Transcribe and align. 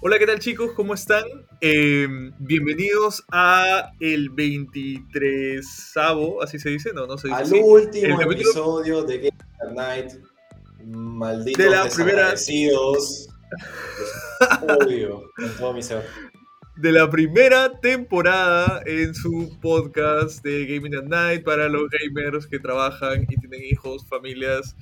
Hola, 0.00 0.18
¿qué 0.18 0.26
tal 0.26 0.38
chicos? 0.38 0.72
¿Cómo 0.72 0.92
están? 0.94 1.22
Eh, 1.60 2.06
bienvenidos 2.38 3.24
a 3.30 3.92
el 4.00 4.28
23 4.30 5.92
así 6.42 6.58
se 6.58 6.70
dice, 6.70 6.92
no, 6.92 7.06
no 7.06 7.16
se 7.16 7.28
dice 7.28 7.38
Al 7.40 7.44
así. 7.46 7.60
último 7.62 8.20
El 8.20 8.32
episodio 8.32 9.02
de 9.04 9.18
Game 9.18 9.74
Night. 9.74 10.12
Malditos 10.84 11.64
De 11.64 11.70
la 11.70 11.84
primera- 11.88 12.30
desagradecidos. 12.32 13.28
Los 14.68 14.76
odio 14.86 15.22
con 15.36 15.48
todo 15.56 15.72
mi 15.72 15.82
ser. 15.82 16.04
de 16.76 16.92
la 16.92 17.08
primera 17.08 17.80
temporada 17.80 18.82
en 18.84 19.14
su 19.14 19.56
podcast 19.62 20.44
de 20.44 20.66
Gaming 20.66 20.96
at 20.96 21.04
Night 21.04 21.44
para 21.44 21.68
los 21.68 21.84
gamers 21.88 22.46
que 22.46 22.58
trabajan 22.58 23.22
y 23.22 23.36
tienen 23.36 23.62
hijos, 23.64 24.06
familias, 24.08 24.76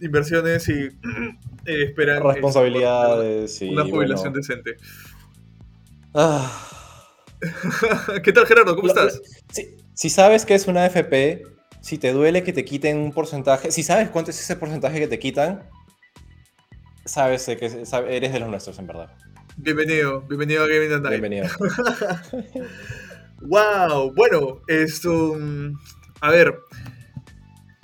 inversiones 0.00 0.68
y 0.68 0.72
eh, 0.74 0.90
esperan 1.64 2.22
Responsabilidades 2.22 3.60
y 3.62 3.68
una 3.70 3.84
jubilación 3.84 4.32
bueno. 4.32 4.36
decente. 4.46 4.76
Ah. 6.14 6.64
¿Qué 8.24 8.32
tal 8.32 8.46
Gerardo? 8.46 8.74
¿Cómo 8.76 8.88
Lo- 8.88 8.94
estás? 8.94 9.20
Si, 9.50 9.76
si 9.94 10.10
sabes 10.10 10.44
que 10.44 10.54
es 10.54 10.66
una 10.66 10.86
FP, 10.86 11.42
si 11.80 11.98
te 11.98 12.12
duele 12.12 12.42
que 12.42 12.52
te 12.52 12.64
quiten 12.64 12.98
un 12.98 13.12
porcentaje, 13.12 13.70
si 13.70 13.82
sabes 13.82 14.08
cuánto 14.10 14.30
es 14.30 14.40
ese 14.40 14.56
porcentaje 14.56 14.98
que 14.98 15.06
te 15.08 15.18
quitan, 15.18 15.68
sabes 17.04 17.44
que 17.46 17.64
eres 18.08 18.32
de 18.32 18.40
los 18.40 18.48
nuestros, 18.48 18.78
en 18.78 18.86
verdad. 18.86 19.10
Bienvenido, 19.56 20.22
bienvenido 20.22 20.64
a 20.64 20.66
Gaming 20.68 20.90
Night. 21.02 21.08
Bienvenido. 21.20 21.46
Wow, 23.40 24.12
bueno, 24.14 24.62
esto. 24.66 25.36
A 26.20 26.30
ver, 26.32 26.58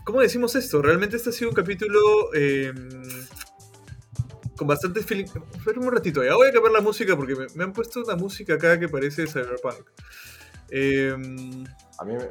¿cómo 0.05 0.21
decimos 0.21 0.55
esto? 0.55 0.83
Realmente 0.83 1.17
este 1.17 1.31
ha 1.31 1.33
sido 1.33 1.51
un 1.51 1.57
capítulo 1.57 1.99
eh, 2.35 2.73
con 4.57 4.69
bastante 4.69 5.01
feeling. 5.03 5.25
Espera 5.57 5.81
un 5.81 5.91
ratito, 5.91 6.23
ya 6.25 6.35
voy 6.37 6.49
a 6.49 6.53
cambiar 6.53 6.73
la 6.73 6.81
música 6.81 7.17
porque 7.17 7.35
me, 7.35 7.47
me 7.55 7.65
han 7.65 7.73
puesto 7.73 8.01
una 8.01 8.17
música 8.17 8.55
acá 8.55 8.79
que 8.79 8.89
parece 8.89 9.27
cyberpunk. 9.27 9.89
Eh, 10.71 11.13
A 11.99 12.05
mí, 12.05 12.15
me- 12.15 12.29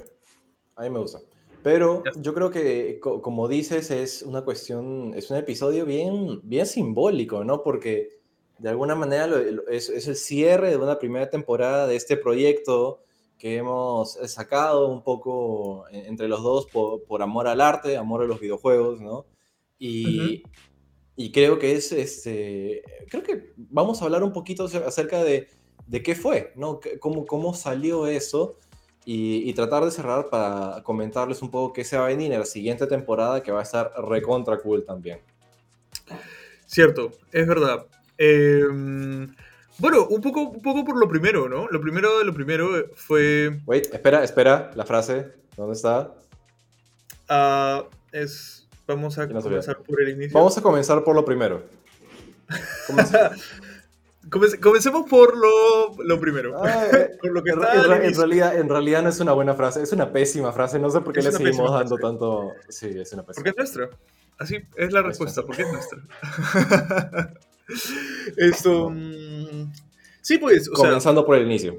a 0.75 0.81
mí 0.83 0.89
me 0.89 0.99
gusta. 0.99 1.19
Pero 1.61 2.03
yo 2.17 2.33
creo 2.33 2.49
que, 2.51 2.99
co- 3.01 3.21
como 3.21 3.47
dices, 3.47 3.89
es 3.91 4.21
una 4.23 4.41
cuestión, 4.41 5.13
es 5.15 5.31
un 5.31 5.37
episodio 5.37 5.85
bien, 5.85 6.41
bien 6.43 6.65
simbólico, 6.65 7.43
¿no? 7.45 7.63
Porque 7.63 8.19
de 8.59 8.69
alguna 8.69 8.95
manera 8.95 9.29
es, 9.69 9.89
es 9.89 10.07
el 10.07 10.15
cierre 10.17 10.71
de 10.71 10.77
una 10.77 10.99
primera 10.99 11.29
temporada 11.29 11.87
de 11.87 11.95
este 11.95 12.17
proyecto 12.17 12.99
que 13.43 13.57
hemos 13.57 14.13
sacado 14.31 14.87
un 14.87 15.03
poco 15.03 15.85
en- 15.89 16.05
entre 16.05 16.29
los 16.29 16.41
dos 16.41 16.65
por, 16.67 17.03
por 17.03 17.21
amor 17.21 17.45
al 17.45 17.59
arte, 17.59 17.97
amor 17.97 18.21
a 18.21 18.25
los 18.25 18.39
videojuegos, 18.39 19.01
¿no? 19.01 19.25
Y, 19.77 20.43
y 21.17 21.29
creo 21.33 21.59
que 21.59 21.73
es, 21.73 21.91
este, 21.91 22.81
creo 23.09 23.21
que 23.21 23.51
vamos 23.57 24.01
a 24.01 24.05
hablar 24.05 24.23
un 24.23 24.31
poquito 24.31 24.63
acerca 24.63 25.21
de, 25.25 25.49
de 25.87 26.01
qué 26.01 26.15
fue, 26.15 26.53
¿no? 26.55 26.79
Cómo, 27.01 27.25
cómo 27.25 27.53
salió 27.53 28.07
eso 28.07 28.55
y, 29.03 29.49
y 29.49 29.53
tratar 29.53 29.83
de 29.83 29.91
cerrar 29.91 30.29
para 30.29 30.81
comentarles 30.81 31.41
un 31.41 31.51
poco 31.51 31.73
qué 31.73 31.83
se 31.83 31.97
va 31.97 32.05
a 32.05 32.07
venir 32.07 32.31
en 32.31 32.39
la 32.39 32.45
siguiente 32.45 32.87
temporada 32.87 33.43
que 33.43 33.51
va 33.51 33.59
a 33.59 33.63
estar 33.63 33.91
recontra 34.07 34.57
cool 34.61 34.85
también. 34.85 35.19
cierto, 36.65 37.11
es 37.33 37.45
verdad. 37.45 37.87
Eh, 38.17 38.61
bueno, 39.83 40.07
un 40.07 40.21
poco, 40.21 40.41
un 40.43 40.61
poco 40.61 40.85
por 40.85 40.97
lo 40.97 41.09
primero, 41.09 41.49
¿no? 41.49 41.67
Lo 41.67 41.81
primero 41.81 42.17
de 42.19 42.23
lo 42.23 42.33
primero 42.33 42.69
fue. 42.95 43.59
Wait, 43.65 43.93
espera, 43.93 44.23
espera, 44.23 44.71
la 44.75 44.85
frase, 44.85 45.27
¿dónde 45.57 45.73
está? 45.73 46.11
ah, 47.27 47.83
es. 48.13 48.65
Vamos 48.87 49.17
a 49.19 49.27
comenzar 49.27 49.77
por 49.79 50.01
el 50.01 50.09
inicio. 50.09 50.37
Vamos 50.37 50.57
a 50.57 50.61
comenzar 50.61 51.03
por 51.03 51.15
lo 51.15 51.25
primero. 51.25 51.63
Comenza- 52.87 53.31
Comence- 54.29 54.57
comencemos 54.61 55.09
por 55.09 55.35
lo, 55.37 56.01
lo 56.01 56.17
primero. 56.19 56.63
Ah, 56.63 56.85
eh, 56.93 57.09
por 57.21 57.31
lo 57.33 57.43
que 57.43 57.51
en, 57.51 57.59
en 57.61 58.03
en 58.05 58.15
realidad, 58.15 58.55
en 58.57 58.69
realidad 58.69 59.03
no 59.03 59.09
es 59.09 59.19
una 59.19 59.33
buena 59.33 59.53
frase, 59.53 59.81
es 59.83 59.91
una 59.91 60.11
pésima 60.13 60.53
frase, 60.53 60.79
no 60.79 60.89
sé 60.89 61.01
por 61.01 61.11
qué 61.13 61.19
Es 61.19 61.25
le 61.25 61.31
seguimos 61.33 61.71
dando 61.71 61.97
frase. 61.97 62.01
tanto... 62.01 62.51
Sí, 62.69 62.87
es 62.87 63.11
una 63.11 63.23
Porque 63.23 63.51
pésima 63.51 63.63
es 63.65 63.75
nuestra. 63.75 63.97
Así 64.39 64.57
es 64.77 64.93
la 64.93 64.99
Es 65.01 65.05
respuesta, 65.05 65.41
porque 65.43 65.63
es 65.63 65.71
nuestra. 65.73 65.99
Esto. 68.37 68.89
Sí, 70.23 70.37
pues, 70.39 70.67
o 70.69 70.75
sea, 70.75 70.85
Comenzando 70.85 71.25
por 71.25 71.35
el 71.35 71.45
inicio. 71.45 71.77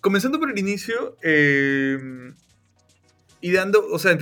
comenzando 0.00 0.40
por 0.40 0.50
el 0.50 0.58
inicio 0.58 1.16
eh, 1.22 1.98
y 3.40 3.52
dando, 3.52 3.86
o 3.86 3.98
sea, 3.98 4.18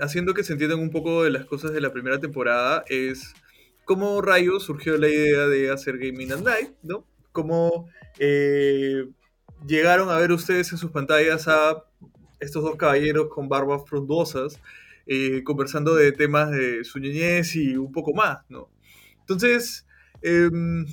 haciendo 0.00 0.32
que 0.34 0.44
se 0.44 0.52
entiendan 0.52 0.78
un 0.78 0.90
poco 0.90 1.24
de 1.24 1.30
las 1.30 1.44
cosas 1.44 1.72
de 1.72 1.80
la 1.80 1.92
primera 1.92 2.18
temporada, 2.20 2.84
es 2.88 3.34
cómo 3.84 4.22
rayos 4.22 4.62
surgió 4.62 4.96
la 4.98 5.08
idea 5.08 5.46
de 5.48 5.70
hacer 5.70 5.98
Gaming 5.98 6.32
at 6.32 6.40
Night, 6.40 6.70
¿no? 6.82 7.04
Cómo 7.32 7.88
eh, 8.18 9.04
llegaron 9.66 10.08
a 10.08 10.16
ver 10.18 10.32
ustedes 10.32 10.72
en 10.72 10.78
sus 10.78 10.90
pantallas 10.92 11.46
a 11.48 11.84
estos 12.40 12.62
dos 12.62 12.76
caballeros 12.76 13.28
con 13.28 13.48
barbas 13.48 13.82
frondosas 13.86 14.60
eh, 15.06 15.42
conversando 15.44 15.94
de 15.94 16.12
temas 16.12 16.50
de 16.50 16.84
su 16.84 16.98
niñez 16.98 17.54
y 17.56 17.76
un 17.76 17.92
poco 17.92 18.12
más, 18.12 18.38
¿no? 18.48 18.68
Entonces, 19.20 19.86
em, 20.22 20.84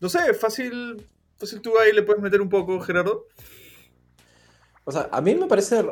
no 0.00 0.08
sé, 0.08 0.34
fácil, 0.34 1.04
fácil 1.40 1.60
tú 1.60 1.72
ahí 1.78 1.92
le 1.92 2.02
puedes 2.02 2.22
meter 2.22 2.40
un 2.40 2.48
poco, 2.48 2.78
Gerardo. 2.80 3.26
O 4.84 4.92
sea, 4.92 5.08
a 5.12 5.20
mí 5.20 5.34
me 5.34 5.46
parece 5.46 5.84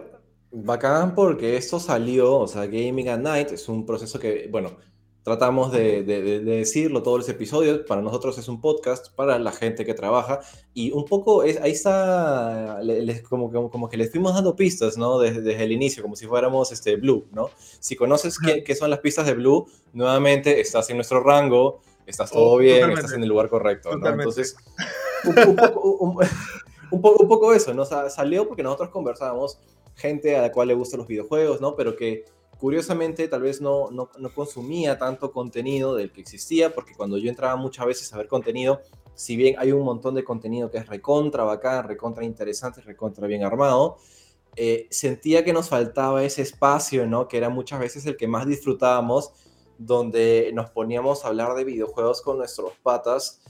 bacán 0.50 1.14
porque 1.14 1.56
esto 1.56 1.78
salió, 1.81 2.36
o 2.38 2.47
sea, 2.48 2.66
Gaming 2.66 3.09
at 3.09 3.19
Night 3.19 3.53
es 3.53 3.69
un 3.69 3.84
proceso 3.84 4.19
que, 4.19 4.48
bueno, 4.50 4.76
tratamos 5.22 5.70
de, 5.72 6.03
de- 6.04 6.22
de- 6.22 6.41
de 6.41 6.56
decirlo 6.56 7.03
todos 7.03 7.19
los 7.19 7.28
episodios, 7.28 7.81
para 7.86 8.00
nosotros 8.00 8.38
es 8.38 8.48
un 8.48 8.62
podcast, 8.62 9.14
para 9.14 9.38
la 9.38 9.53
gente 9.53 9.84
que 9.84 9.92
trabaja, 9.92 10.41
y 10.72 10.91
un 10.92 11.04
poco 11.04 11.42
es, 11.42 11.60
ahí 11.60 11.72
está, 11.72 12.80
le- 12.82 13.03
les- 13.03 13.22
como, 13.22 13.53
como, 13.53 13.70
como 13.70 13.88
que 13.91 13.98
les 13.98 14.10
fuimos 14.10 14.32
dando 14.34 14.56
pistas, 14.56 14.97
¿no? 14.97 15.19
Desde, 15.19 15.42
desde 15.42 15.65
el 15.65 15.72
inicio, 15.72 16.03
como 16.03 16.16
si 16.16 16.26
fuéramos 16.26 16.72
este, 16.72 16.97
Blue, 16.97 17.26
¿no? 17.32 17.50
Si 17.78 17.94
conoces 17.94 18.38
qué, 18.38 18.65
qué 18.65 18.75
son 18.75 18.88
las 18.88 19.00
pistas 19.00 19.26
de 19.26 19.34
Blue, 19.34 19.66
nuevamente 19.92 20.60
estás 20.62 20.88
en 20.88 20.97
nuestro 20.97 21.22
rango, 21.22 21.82
estás 22.06 22.30
todo 22.30 22.53
Oh, 22.53 22.56
bien, 22.56 22.76
totalmente. 22.76 23.00
estás 23.03 23.16
en 23.16 23.22
el 23.22 23.28
lugar 23.28 23.50
correcto, 23.50 23.94
¿no? 23.98 24.09
Entonces, 24.09 24.56
un, 26.90 27.00
poco, 27.02 27.52
eso, 27.52 27.74
¿no? 27.74 27.84
Salió 27.84 28.46
porque 28.46 28.62
nosotros 28.62 28.90
conversábamos, 28.90 29.58
gente 29.94 30.36
a 30.36 30.42
la 30.42 30.52
cual 30.52 30.68
le 30.68 30.74
gustan 30.74 30.98
los 30.98 31.08
videojuegos, 31.08 31.60
¿no? 31.60 31.74
Pero 31.76 31.96
que 31.96 32.24
curiosamente 32.58 33.28
tal 33.28 33.42
vez 33.42 33.60
no, 33.60 33.90
no, 33.90 34.10
no 34.18 34.34
consumía 34.34 34.98
tanto 34.98 35.32
contenido 35.32 35.94
del 35.94 36.12
que 36.12 36.20
existía, 36.20 36.74
porque 36.74 36.94
cuando 36.94 37.18
yo 37.18 37.28
entraba 37.28 37.56
muchas 37.56 37.86
veces 37.86 38.12
a 38.12 38.18
ver 38.18 38.28
contenido, 38.28 38.80
si 39.14 39.36
bien 39.36 39.56
hay 39.58 39.72
un 39.72 39.84
montón 39.84 40.14
de 40.14 40.22
contenido 40.22 40.70
que 40.70 40.78
es 40.78 40.86
recontra 40.86 41.42
bacán, 41.42 41.88
recontra 41.88 42.24
interesante, 42.24 42.80
recontra 42.82 43.26
bien 43.26 43.42
armado, 43.42 43.96
eh, 44.54 44.86
sentía 44.90 45.44
que 45.44 45.52
nos 45.52 45.68
faltaba 45.68 46.22
ese 46.22 46.42
espacio, 46.42 47.06
¿no? 47.06 47.28
Que 47.28 47.36
era 47.36 47.48
muchas 47.48 47.80
veces 47.80 48.06
el 48.06 48.16
que 48.16 48.28
más 48.28 48.46
disfrutábamos, 48.46 49.32
donde 49.78 50.50
nos 50.54 50.70
poníamos 50.70 51.24
a 51.24 51.28
hablar 51.28 51.54
de 51.54 51.64
videojuegos 51.64 52.22
con 52.22 52.38
nuestros 52.38 52.72
patas, 52.82 53.40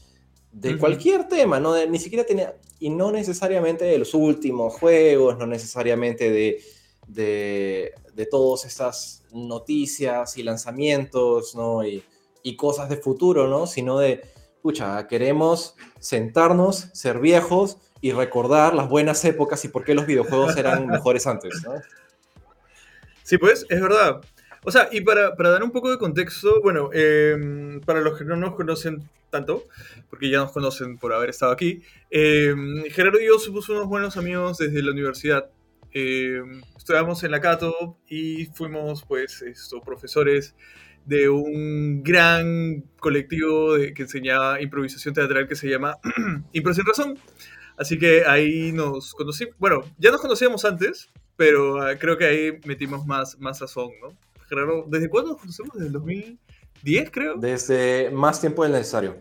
de 0.60 0.76
cualquier 0.78 1.28
tema, 1.28 1.60
¿no? 1.60 1.72
De- 1.72 1.88
ni 1.88 1.98
siquiera 1.98 2.24
tenía, 2.24 2.56
y 2.80 2.91
no 2.91 3.10
necesariamente 3.12 3.84
de 3.84 3.98
los 3.98 4.14
últimos 4.14 4.74
juegos, 4.74 5.38
no 5.38 5.46
necesariamente 5.46 6.30
de, 6.30 6.62
de, 7.06 7.92
de 8.14 8.26
todas 8.26 8.64
estas 8.64 9.22
noticias 9.32 10.36
y 10.36 10.42
lanzamientos, 10.42 11.54
¿no? 11.54 11.84
Y, 11.86 12.02
y 12.42 12.56
cosas 12.56 12.88
de 12.88 12.97
futuro, 12.97 13.47
¿no? 13.48 13.66
Sino 13.66 13.98
de, 13.98 14.22
pucha, 14.62 15.06
queremos 15.06 15.74
sentarnos, 16.00 16.88
ser 16.92 17.18
viejos 17.20 17.78
y 18.00 18.12
recordar 18.12 18.74
las 18.74 18.88
buenas 18.88 19.24
épocas 19.24 19.64
y 19.64 19.68
por 19.68 19.84
qué 19.84 19.94
los 19.94 20.06
videojuegos 20.06 20.56
eran 20.56 20.86
mejores 20.97 21.26
antes, 21.26 21.62
¿no? 21.64 21.74
Sí, 23.22 23.38
pues, 23.38 23.66
es 23.68 23.80
verdad. 23.80 24.20
O 24.68 24.70
sea, 24.70 24.90
y 24.92 25.00
para, 25.00 25.34
para 25.34 25.48
dar 25.48 25.62
un 25.62 25.70
poco 25.70 25.90
de 25.90 25.96
contexto, 25.96 26.60
bueno, 26.62 26.90
eh, 26.92 27.80
para 27.86 28.02
los 28.02 28.18
que 28.18 28.24
no 28.26 28.36
nos 28.36 28.54
conocen 28.54 29.08
tanto, 29.30 29.64
porque 30.10 30.28
ya 30.28 30.38
nos 30.40 30.52
conocen 30.52 30.98
por 30.98 31.14
haber 31.14 31.30
estado 31.30 31.53
aquí, 31.53 31.80
eh, 32.10 32.54
Gerardo 32.91 33.18
y 33.18 33.26
yo 33.26 33.38
somos 33.38 33.66
unos 33.70 33.86
buenos 33.86 34.18
amigos 34.18 34.59
desde 34.59 34.82
la 34.82 34.91
universidad. 34.92 35.48
Eh, 35.94 36.42
estudiamos 36.76 37.24
en 37.24 37.30
la 37.30 37.41
Cato 37.41 37.97
y 38.09 38.44
fuimos, 38.53 39.04
pues, 39.09 39.41
esto, 39.41 39.80
profesores 39.80 40.54
de 41.06 41.30
un 41.30 42.03
gran 42.03 42.84
colectivo 43.00 43.74
de- 43.78 43.94
que 43.94 44.03
enseñaba 44.03 44.60
improvisación 44.60 45.14
teatral 45.14 45.48
que 45.48 45.56
se 45.56 45.66
llama 45.71 45.97
Impro 46.53 46.74
Sin 46.74 46.84
Razón. 46.84 47.18
Así 47.78 47.98
que 47.98 48.24
ahí 48.26 48.72
nos 48.72 49.14
conocimos, 49.14 49.54
bueno, 49.59 49.80
ya 49.97 50.10
nos 50.10 50.21
conocíamos 50.21 50.66
antes, 50.66 51.09
pero 51.36 51.80
ah, 51.80 51.97
creo 51.98 52.18
que 52.18 52.26
ahí 52.26 52.60
metimos 52.66 53.06
más, 53.06 53.38
más 53.38 53.60
sazón, 53.60 53.92
¿no? 54.03 54.14
Gerardo, 54.48 54.84
¿desde 54.89 55.09
cuándo 55.09 55.33
nos 55.33 55.41
conocemos? 55.41 55.74
¿Desde 55.74 55.86
el 55.86 55.92
2010, 55.92 57.10
creo? 57.10 57.36
Desde 57.36 58.10
más 58.10 58.41
tiempo 58.41 58.62
del 58.62 58.72
necesario. 58.72 59.16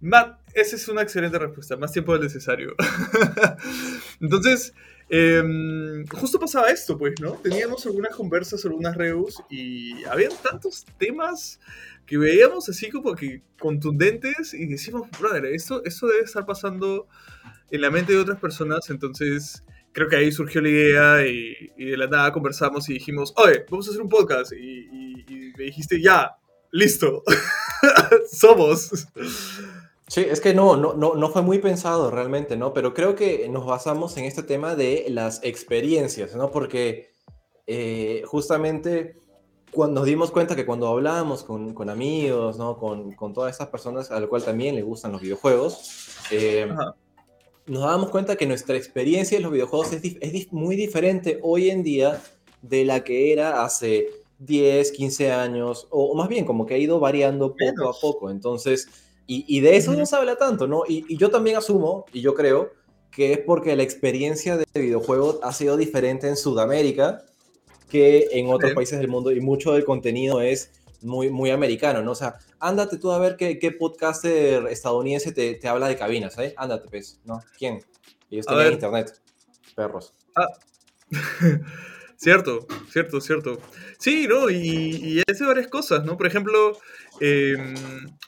Ma- 0.00 0.38
esa 0.54 0.76
es 0.76 0.88
una 0.88 1.02
excelente 1.02 1.38
respuesta, 1.38 1.76
más 1.76 1.92
tiempo 1.92 2.12
del 2.12 2.22
necesario. 2.22 2.74
Entonces, 4.20 4.74
em, 5.08 6.06
justo 6.08 6.38
pasaba 6.38 6.70
esto, 6.70 6.96
pues, 6.98 7.14
¿no? 7.20 7.32
Teníamos 7.34 7.84
algunas 7.86 8.14
conversas, 8.16 8.64
algunas 8.64 8.96
reus 8.96 9.42
y 9.48 10.02
habían 10.04 10.32
tantos 10.42 10.84
temas 10.98 11.60
que 12.06 12.18
veíamos 12.18 12.68
así 12.68 12.90
como 12.90 13.14
que 13.14 13.42
contundentes 13.58 14.54
y 14.54 14.66
decimos, 14.66 15.08
brother, 15.20 15.46
esto, 15.46 15.84
esto 15.84 16.08
debe 16.08 16.24
estar 16.24 16.44
pasando 16.46 17.06
en 17.70 17.80
la 17.82 17.90
mente 17.90 18.12
de 18.12 18.18
otras 18.18 18.40
personas, 18.40 18.90
entonces 18.90 19.62
creo 19.92 20.08
que 20.08 20.16
ahí 20.16 20.32
surgió 20.32 20.60
la 20.60 20.68
idea 20.68 21.26
y, 21.26 21.54
de 21.76 21.96
la 21.96 22.06
nada 22.06 22.32
conversamos 22.32 22.88
y 22.88 22.94
dijimos, 22.94 23.34
oye, 23.36 23.64
vamos 23.70 23.86
a 23.86 23.90
hacer 23.90 24.02
un 24.02 24.08
podcast 24.08 24.52
y, 24.52 25.24
y 25.28 25.52
me 25.56 25.64
dijiste, 25.64 26.00
ya, 26.00 26.36
listo, 26.70 27.22
somos. 28.30 29.06
Sí, 30.08 30.26
es 30.28 30.40
que 30.40 30.54
no, 30.54 30.76
no, 30.76 30.94
no, 30.94 31.14
no 31.14 31.30
fue 31.30 31.42
muy 31.42 31.58
pensado 31.58 32.10
realmente, 32.10 32.56
¿no? 32.56 32.72
Pero 32.72 32.94
creo 32.94 33.14
que 33.14 33.48
nos 33.48 33.64
basamos 33.64 34.16
en 34.16 34.24
este 34.24 34.42
tema 34.42 34.74
de 34.74 35.06
las 35.08 35.40
experiencias, 35.44 36.34
¿no? 36.34 36.50
Porque 36.50 37.10
eh, 37.66 38.22
justamente 38.26 39.16
cuando 39.70 40.00
nos 40.00 40.06
dimos 40.06 40.32
cuenta 40.32 40.56
que 40.56 40.66
cuando 40.66 40.88
hablábamos 40.88 41.44
con, 41.44 41.74
con 41.74 41.88
amigos, 41.90 42.58
¿no? 42.58 42.76
Con, 42.76 43.12
con, 43.12 43.32
todas 43.32 43.52
estas 43.52 43.68
personas 43.68 44.10
a 44.10 44.18
las 44.18 44.28
cual 44.28 44.42
también 44.42 44.74
le 44.74 44.82
gustan 44.82 45.12
los 45.12 45.20
videojuegos, 45.20 46.18
eh, 46.32 46.68
nos 47.66 47.82
dábamos 47.82 48.10
cuenta 48.10 48.36
que 48.36 48.46
nuestra 48.46 48.76
experiencia 48.76 49.36
en 49.36 49.42
los 49.42 49.52
videojuegos 49.52 49.92
es, 49.92 50.16
es 50.20 50.52
muy 50.52 50.76
diferente 50.76 51.38
hoy 51.42 51.70
en 51.70 51.82
día 51.82 52.20
de 52.62 52.84
la 52.84 53.04
que 53.04 53.32
era 53.32 53.64
hace 53.64 54.08
10, 54.40 54.92
15 54.92 55.32
años, 55.32 55.86
o, 55.90 56.14
más 56.14 56.28
bien 56.28 56.44
como 56.44 56.66
que 56.66 56.74
ha 56.74 56.78
ido 56.78 56.98
variando 56.98 57.54
poco 57.54 57.88
a 57.88 57.92
poco. 58.00 58.30
Entonces, 58.30 58.88
y, 59.26 59.60
de 59.60 59.76
eso 59.76 59.94
no 59.94 60.04
se 60.06 60.16
habla 60.16 60.34
tanto, 60.36 60.66
¿no? 60.66 60.82
Y, 60.88 61.16
yo 61.16 61.30
también 61.30 61.56
asumo, 61.56 62.04
y 62.12 62.20
yo 62.20 62.34
creo, 62.34 62.72
que 63.12 63.32
es 63.32 63.38
porque 63.38 63.76
la 63.76 63.84
experiencia 63.84 64.56
de 64.56 64.64
videojuegos 64.74 65.38
ha 65.42 65.52
sido 65.52 65.76
diferente 65.76 66.28
en 66.28 66.36
Sudamérica 66.36 67.24
que 67.88 68.28
en 68.32 68.52
otros 68.52 68.72
países 68.72 68.98
del 68.98 69.08
mundo 69.08 69.32
y 69.32 69.40
mucho 69.40 69.72
del 69.72 69.84
contenido 69.84 70.40
es 70.40 70.70
muy, 71.02 71.30
muy 71.30 71.50
americano, 71.50 72.02
¿no? 72.02 72.12
O 72.12 72.14
sea, 72.14 72.36
ándate 72.58 72.98
tú 72.98 73.10
a 73.12 73.18
ver 73.18 73.36
qué, 73.36 73.58
qué 73.58 73.72
podcaster 73.72 74.66
estadounidense 74.68 75.32
te, 75.32 75.54
te, 75.54 75.68
habla 75.68 75.88
de 75.88 75.96
cabinas, 75.96 76.38
¿eh? 76.38 76.54
Ándate, 76.56 76.88
pues, 76.88 77.20
¿no? 77.24 77.40
¿Quién? 77.58 77.84
Ellos 78.30 78.46
tienen 78.46 78.72
internet. 78.72 79.20
Perros. 79.74 80.14
Ah. 80.36 80.46
cierto, 82.16 82.66
cierto, 82.90 83.20
cierto. 83.20 83.58
Sí, 83.98 84.26
¿no? 84.28 84.48
Y, 84.50 85.18
y 85.18 85.22
hace 85.28 85.44
varias 85.44 85.68
cosas, 85.68 86.04
¿no? 86.04 86.16
Por 86.16 86.26
ejemplo, 86.26 86.78
Em, 87.18 87.74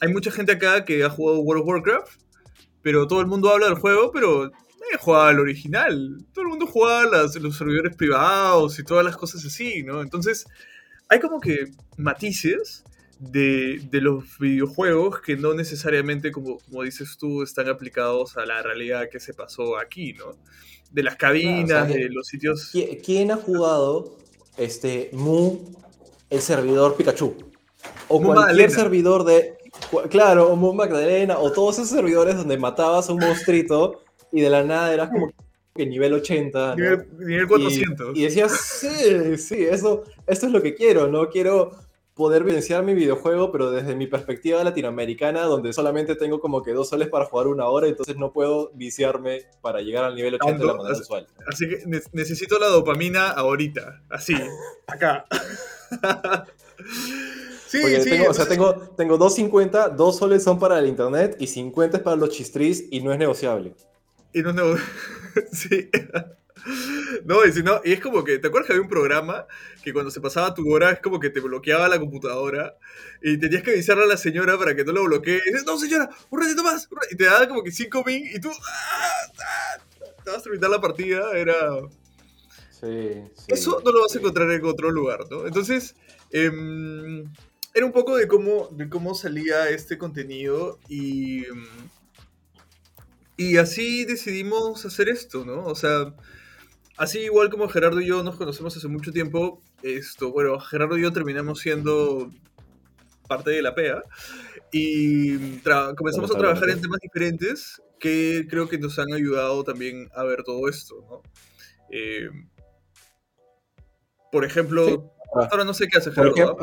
hay 0.00 0.12
mucha 0.12 0.30
gente 0.30 0.52
acá 0.52 0.84
que 0.84 1.04
ha 1.04 1.10
jugado 1.10 1.40
World 1.40 1.62
of 1.62 1.68
Warcraft, 1.68 2.20
pero 2.82 3.06
todo 3.06 3.20
el 3.20 3.26
mundo 3.26 3.50
habla 3.50 3.66
del 3.66 3.76
juego, 3.76 4.10
pero 4.12 4.44
nadie 4.44 4.98
juega 5.00 5.28
al 5.28 5.40
original. 5.40 6.26
Todo 6.32 6.42
el 6.42 6.48
mundo 6.50 6.66
juega 6.66 7.06
las, 7.06 7.36
los 7.36 7.56
servidores 7.56 7.96
privados 7.96 8.78
y 8.78 8.84
todas 8.84 9.04
las 9.04 9.16
cosas 9.16 9.44
así, 9.44 9.82
¿no? 9.82 10.02
Entonces, 10.02 10.46
hay 11.12 11.20
como 11.20 11.40
que 11.40 11.66
matices 11.98 12.84
de, 13.18 13.86
de, 13.90 14.00
los 14.00 14.38
videojuegos 14.38 15.20
que 15.20 15.36
no 15.36 15.52
necesariamente, 15.52 16.32
como, 16.32 16.56
como 16.58 16.82
dices 16.84 17.18
tú, 17.18 17.42
están 17.42 17.68
aplicados 17.68 18.38
a 18.38 18.46
la 18.46 18.62
realidad 18.62 19.10
que 19.12 19.20
se 19.20 19.34
pasó 19.34 19.78
aquí, 19.78 20.14
¿no? 20.14 20.36
De 20.90 21.02
las 21.02 21.16
cabinas, 21.16 21.86
de 21.88 22.08
los 22.08 22.26
sitios... 22.26 22.72
¿Quién 23.04 23.30
ha 23.30 23.36
jugado 23.36 24.16
este 24.56 25.10
Mu, 25.12 25.58
el 26.30 26.40
servidor 26.40 26.96
Pikachu? 26.96 27.36
O 28.08 28.22
cualquier 28.22 28.70
servidor 28.70 29.24
de. 29.24 29.58
Claro, 30.08 30.50
o 30.50 30.56
Moon 30.56 30.76
Magdalena, 30.76 31.38
o 31.38 31.52
todos 31.52 31.78
esos 31.78 31.90
servidores 31.90 32.36
donde 32.36 32.56
matabas 32.56 33.08
a 33.08 33.12
un 33.12 33.20
monstruito 33.20 34.02
y 34.32 34.40
de 34.40 34.48
la 34.48 34.62
nada 34.62 34.92
eras 34.94 35.10
como 35.10 35.30
que 35.74 35.86
nivel 35.86 36.12
80. 36.12 36.76
Nivel, 36.76 37.48
400. 37.48 38.16
Y, 38.16 38.22
decías, 38.24 38.52
sí, 38.52 39.36
sí, 39.38 39.64
eso, 39.64 40.04
esto 40.26 40.46
es 40.46 40.52
lo 40.52 40.62
que 40.62 40.74
quiero, 40.74 41.08
¿no? 41.08 41.28
Quiero 41.28 41.72
poder 42.14 42.44
vivenciar 42.44 42.84
mi 42.84 42.92
videojuego, 42.92 43.50
pero 43.50 43.70
desde 43.70 43.96
mi 43.96 44.06
perspectiva 44.06 44.62
latinoamericana, 44.62 45.44
donde 45.44 45.72
solamente 45.72 46.14
tengo 46.14 46.40
como 46.40 46.62
que 46.62 46.72
dos 46.72 46.90
soles 46.90 47.08
para 47.08 47.24
jugar 47.24 47.46
una 47.46 47.66
hora, 47.66 47.88
entonces 47.88 48.16
no 48.16 48.32
puedo 48.32 48.70
viciarme 48.74 49.46
para 49.62 49.80
llegar 49.80 50.04
al 50.04 50.14
nivel 50.14 50.34
80 50.34 50.58
de 50.58 50.66
la 50.66 50.74
manera 50.74 50.98
usual. 50.98 51.26
Así 51.46 51.68
que 51.68 51.82
necesito 52.12 52.58
la 52.58 52.66
dopamina 52.66 53.30
ahorita, 53.30 54.02
así, 54.10 54.34
acá. 54.86 55.24
Sí, 57.72 57.78
sí, 58.02 58.10
tengo, 58.10 58.28
o 58.28 58.34
sea, 58.34 58.46
tengo, 58.46 58.74
tengo 58.98 59.18
2.50, 59.18 59.96
dos 59.96 60.18
soles 60.18 60.42
son 60.44 60.58
para 60.58 60.78
el 60.78 60.86
internet 60.86 61.36
y 61.38 61.46
50 61.46 61.96
es 61.96 62.02
para 62.02 62.16
los 62.16 62.28
chistris 62.28 62.84
y 62.90 63.00
no 63.00 63.14
es 63.14 63.18
negociable. 63.18 63.74
Y 64.34 64.42
no 64.42 64.50
es 64.50 64.56
negociable. 64.56 64.84
sí. 65.52 65.90
No, 67.24 67.44
y 67.44 67.52
si 67.52 67.62
no, 67.62 67.80
y 67.84 67.92
es 67.92 68.00
como 68.00 68.22
que, 68.24 68.38
¿te 68.38 68.48
acuerdas 68.48 68.68
que 68.68 68.72
había 68.74 68.82
un 68.82 68.88
programa 68.88 69.46
que 69.82 69.92
cuando 69.92 70.10
se 70.10 70.20
pasaba 70.20 70.54
tu 70.54 70.70
hora 70.72 70.90
es 70.90 71.00
como 71.00 71.18
que 71.18 71.30
te 71.30 71.40
bloqueaba 71.40 71.88
la 71.88 71.98
computadora 71.98 72.76
y 73.20 73.36
tenías 73.38 73.62
que 73.62 73.72
avisarle 73.72 74.04
a 74.04 74.06
la 74.06 74.16
señora 74.16 74.56
para 74.58 74.76
que 74.76 74.84
no 74.84 74.92
lo 74.92 75.04
bloquee? 75.04 75.40
Y 75.44 75.50
dices, 75.50 75.66
no 75.66 75.76
señora, 75.78 76.08
un 76.30 76.40
ratito 76.40 76.62
más, 76.62 76.88
y 77.10 77.16
te 77.16 77.24
daba 77.24 77.48
como 77.48 77.64
que 77.64 77.72
5 77.72 78.04
min 78.06 78.26
y 78.26 78.38
tú, 78.38 78.50
¡ah! 78.50 79.32
¡ah! 79.38 79.82
te 80.24 80.30
vas 80.30 80.40
a 80.40 80.42
terminar 80.42 80.70
la 80.70 80.80
partida, 80.80 81.36
era... 81.36 81.54
Sí, 82.70 83.12
sí, 83.36 83.44
Eso 83.48 83.80
no 83.84 83.92
lo 83.92 84.02
vas 84.02 84.14
a 84.14 84.18
encontrar 84.18 84.50
en 84.50 84.64
otro 84.64 84.90
lugar, 84.90 85.20
¿no? 85.30 85.46
Entonces, 85.46 85.94
eh, 86.30 86.50
era 87.74 87.86
un 87.86 87.92
poco 87.92 88.16
de 88.16 88.28
cómo, 88.28 88.68
de 88.72 88.88
cómo 88.88 89.14
salía 89.14 89.68
este 89.68 89.98
contenido 89.98 90.78
y, 90.88 91.44
y 93.36 93.56
así 93.56 94.04
decidimos 94.04 94.84
hacer 94.84 95.08
esto, 95.08 95.44
¿no? 95.44 95.64
O 95.64 95.74
sea, 95.74 96.14
así 96.96 97.20
igual 97.20 97.50
como 97.50 97.68
Gerardo 97.68 98.00
y 98.00 98.06
yo 98.06 98.22
nos 98.22 98.36
conocemos 98.36 98.76
hace 98.76 98.88
mucho 98.88 99.12
tiempo, 99.12 99.60
esto, 99.82 100.32
bueno, 100.32 100.58
Gerardo 100.60 100.98
y 100.98 101.02
yo 101.02 101.12
terminamos 101.12 101.60
siendo 101.60 102.30
parte 103.28 103.50
de 103.50 103.62
la 103.62 103.74
PEA 103.74 104.02
y 104.70 105.58
comenzamos 105.96 106.30
a 106.34 106.38
trabajar 106.38 106.70
en 106.70 106.80
temas 106.80 107.00
diferentes 107.00 107.80
que 107.98 108.46
creo 108.48 108.68
que 108.68 108.78
nos 108.78 108.98
han 108.98 109.12
ayudado 109.12 109.64
también 109.64 110.08
a 110.14 110.24
ver 110.24 110.42
todo 110.42 110.68
esto, 110.68 111.04
¿no? 111.08 111.22
Eh, 111.90 112.28
por 114.30 114.44
ejemplo, 114.44 115.12
Ahora 115.34 115.64
no 115.64 115.72
sé 115.72 115.88
qué 115.88 115.98
hace 115.98 116.10
Gerardo. 116.10 116.58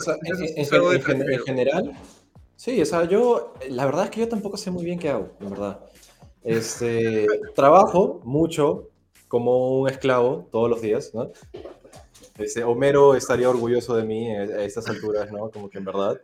en, 0.93 1.43
general, 1.45 1.93
sí, 2.55 2.81
o 2.81 2.85
sea, 2.85 3.05
yo, 3.05 3.55
la 3.69 3.85
verdad 3.85 4.05
es 4.05 4.11
que 4.11 4.19
yo 4.19 4.27
tampoco 4.27 4.57
sé 4.57 4.69
muy 4.71 4.85
bien 4.85 4.99
qué 4.99 5.09
hago, 5.09 5.35
la 5.39 5.49
verdad. 5.49 5.79
Este, 6.43 7.27
trabajo 7.55 8.21
mucho 8.23 8.89
como 9.27 9.79
un 9.79 9.89
esclavo 9.89 10.47
todos 10.51 10.69
los 10.69 10.81
días, 10.81 11.11
¿no? 11.13 11.31
Este, 12.37 12.63
Homero 12.63 13.15
estaría 13.15 13.49
orgulloso 13.49 13.95
de 13.95 14.03
mí 14.03 14.29
a 14.31 14.63
estas 14.63 14.87
alturas, 14.87 15.31
¿no? 15.31 15.51
Como 15.51 15.69
que 15.69 15.77
en 15.77 15.85
verdad. 15.85 16.21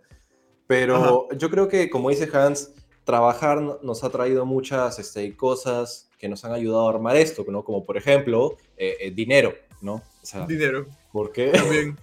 Pero 0.68 1.28
yo 1.38 1.50
creo 1.50 1.68
que, 1.68 1.90
como 1.90 2.10
dice 2.10 2.30
Hans, 2.34 2.74
trabajar 3.04 3.62
nos 3.84 4.04
ha 4.04 4.10
traído 4.10 4.46
muchas 4.46 4.98
este, 4.98 5.36
cosas 5.36 6.10
que 6.18 6.28
nos 6.28 6.44
han 6.44 6.54
ayudado 6.54 6.88
a 6.88 6.90
armar 6.90 7.16
esto, 7.16 7.46
¿no? 7.48 7.64
Como 7.64 7.86
por 7.86 7.98
ejemplo, 7.98 8.58
eh, 8.78 8.98
eh, 9.00 9.12
dinero, 9.12 9.54
¿no? 9.82 10.02
dinero. 10.48 10.88
¿Por 11.12 11.32
qué? 11.32 11.52
También. 11.52 11.98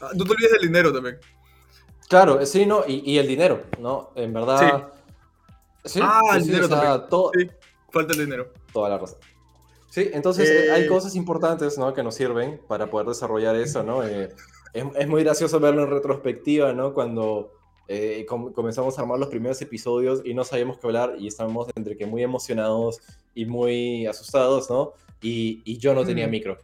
Ah, 0.00 0.10
no 0.14 0.24
te 0.24 0.32
olvides 0.32 0.52
del 0.52 0.62
dinero 0.62 0.92
también. 0.92 1.18
Claro, 2.08 2.44
sí, 2.46 2.66
no, 2.66 2.84
y, 2.86 3.18
el 3.18 3.26
dinero, 3.26 3.64
¿no? 3.80 4.10
En 4.14 4.32
verdad. 4.32 4.92
Sí. 5.84 6.00
ah, 6.02 6.20
el 6.36 6.44
dinero 6.44 6.68
también. 6.68 7.02
Sí, 7.34 7.55
falta 7.96 8.12
el 8.14 8.20
dinero. 8.20 8.52
Toda 8.72 8.88
la 8.88 8.98
razón. 8.98 9.18
Sí, 9.88 10.10
entonces 10.12 10.50
eh, 10.50 10.72
hay 10.72 10.86
cosas 10.86 11.14
importantes, 11.14 11.78
¿no? 11.78 11.94
Que 11.94 12.02
nos 12.02 12.14
sirven 12.14 12.60
para 12.68 12.90
poder 12.90 13.06
desarrollar 13.08 13.56
eso, 13.56 13.82
¿no? 13.82 14.04
Eh, 14.04 14.28
es, 14.72 15.08
muy 15.08 15.24
gracioso 15.24 15.58
verlo 15.58 15.84
en 15.84 15.90
retrospectiva, 15.90 16.72
¿no? 16.72 16.92
Cuando 16.92 17.52
eh, 17.88 18.26
comenzamos 18.26 18.98
a 18.98 19.02
armar 19.02 19.18
los 19.18 19.28
primeros 19.28 19.60
episodios 19.62 20.20
y 20.24 20.34
no 20.34 20.44
sabíamos 20.44 20.78
qué 20.78 20.86
hablar 20.86 21.14
y 21.18 21.28
estábamos 21.28 21.68
entre 21.76 21.96
que 21.96 22.04
muy 22.04 22.22
emocionados 22.22 23.00
y 23.34 23.46
muy 23.46 24.06
asustados, 24.06 24.68
¿no? 24.68 24.92
Y, 25.22 25.62
y 25.64 25.78
yo 25.78 25.94
no 25.94 26.04
tenía 26.04 26.26
micro. 26.26 26.58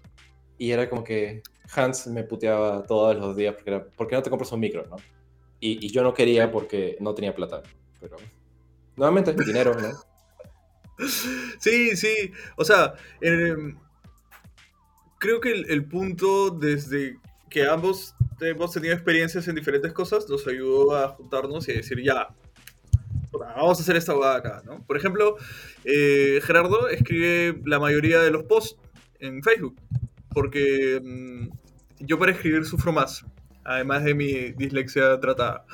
Y 0.59 0.73
era 0.73 0.91
como 0.91 1.03
que, 1.03 1.43
Hans 1.75 2.07
me 2.07 2.25
puteaba 2.25 2.83
todos 2.83 3.17
los 3.17 3.37
días 3.37 3.55
porque 3.55 3.71
era, 3.71 3.85
¿por 3.85 4.07
qué 4.07 4.17
no 4.17 4.23
te 4.23 4.31
compras 4.31 4.53
un 4.53 4.61
micro? 4.61 4.85
¿no? 4.89 4.97
Y, 5.61 5.89
yo 5.89 6.03
no 6.03 6.13
quería 6.13 6.51
porque 6.51 6.97
no 7.01 7.15
tenía 7.15 7.35
plata. 7.35 7.63
Pero 8.01 8.17
nuevamente, 8.97 9.33
dinero, 9.33 9.75
¿no? 9.75 9.89
Sí, 11.59 11.97
sí. 11.97 12.33
O 12.57 12.65
sea, 12.65 12.95
em, 13.21 13.77
creo 15.19 15.41
que 15.41 15.53
el, 15.53 15.85
punto 15.85 16.51
desde 16.51 17.19
que 17.49 17.67
ambos 17.67 18.15
hemos 18.41 18.73
tenido 18.73 18.95
experiencias 18.95 19.47
en 19.49 19.55
diferentes 19.55 19.93
cosas 19.93 20.29
nos 20.29 20.47
ayudó 20.47 20.97
a 20.97 21.09
juntarnos 21.09 21.69
y 21.69 21.73
a 21.73 21.75
decir, 21.75 22.03
ya, 22.03 22.29
vamos 23.31 23.79
a 23.79 23.83
hacer 23.83 23.97
esta 23.97 24.15
jugada 24.15 24.37
acá, 24.37 24.63
¿no? 24.65 24.85
Por 24.85 24.97
ejemplo, 24.97 25.37
eh, 25.85 26.41
Gerardo 26.43 26.89
escribe 26.89 27.61
la 27.65 27.79
mayoría 27.79 28.21
de 28.21 28.31
los 28.31 28.45
posts 28.45 28.77
en 29.21 29.43
Facebook, 29.43 29.77
porque 30.31 31.01
mm, 31.03 31.49
yo 32.01 32.19
para 32.19 32.33
escribir 32.33 32.65
sufro 32.65 32.93
más, 32.93 33.25
además 33.65 34.05
de 34.05 34.15
mi 34.15 34.53
dislexia 34.53 35.19
tratada. 35.21 35.65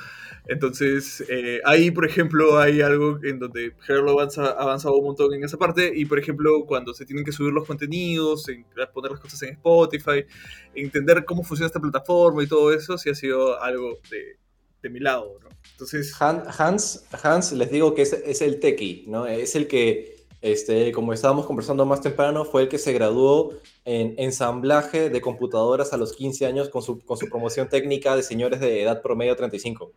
Entonces, 0.47 1.23
eh, 1.29 1.61
ahí, 1.65 1.91
por 1.91 2.05
ejemplo, 2.05 2.59
hay 2.59 2.81
algo 2.81 3.19
en 3.23 3.39
donde 3.39 3.73
Halo 3.87 4.11
avanza, 4.11 4.45
ha 4.45 4.63
avanzado 4.63 4.95
un 4.95 5.05
montón 5.05 5.33
en 5.33 5.43
esa 5.43 5.57
parte. 5.57 5.91
Y, 5.93 6.05
por 6.05 6.19
ejemplo, 6.19 6.65
cuando 6.65 6.93
se 6.93 7.05
tienen 7.05 7.25
que 7.25 7.31
subir 7.31 7.53
los 7.53 7.67
contenidos, 7.67 8.47
en, 8.49 8.65
poner 8.93 9.11
las 9.11 9.19
cosas 9.19 9.41
en 9.43 9.49
Spotify, 9.55 10.25
entender 10.73 11.25
cómo 11.25 11.43
funciona 11.43 11.67
esta 11.67 11.79
plataforma 11.79 12.43
y 12.43 12.47
todo 12.47 12.73
eso, 12.73 12.97
sí 12.97 13.09
ha 13.09 13.15
sido 13.15 13.61
algo 13.61 13.99
de, 14.09 14.37
de 14.81 14.89
mi 14.89 14.99
lado, 14.99 15.39
¿no? 15.41 15.49
Entonces... 15.71 16.15
Hans, 16.19 17.05
Hans, 17.23 17.51
les 17.53 17.71
digo 17.71 17.93
que 17.93 18.01
es, 18.03 18.13
es 18.13 18.41
el 18.41 18.59
techie, 18.59 19.03
¿no? 19.07 19.27
Es 19.27 19.55
el 19.55 19.67
que 19.67 20.19
este, 20.41 20.93
como 20.93 21.11
estábamos 21.11 21.45
conversando 21.45 21.85
más 21.85 22.01
temprano, 22.01 22.45
fue 22.45 22.63
el 22.63 22.69
que 22.69 22.77
se 22.77 22.93
graduó 22.93 23.53
en 23.83 24.15
ensamblaje 24.17 25.09
de 25.09 25.21
computadoras 25.21 25.91
a 25.91 25.97
los 25.97 26.13
15 26.13 26.45
años 26.45 26.69
con 26.69 26.81
su, 26.81 26.99
con 26.99 27.17
su 27.17 27.27
promoción 27.27 27.67
técnica 27.67 28.15
de 28.15 28.23
señores 28.23 28.59
de 28.61 28.81
edad 28.81 29.01
promedio 29.01 29.35
35. 29.35 29.91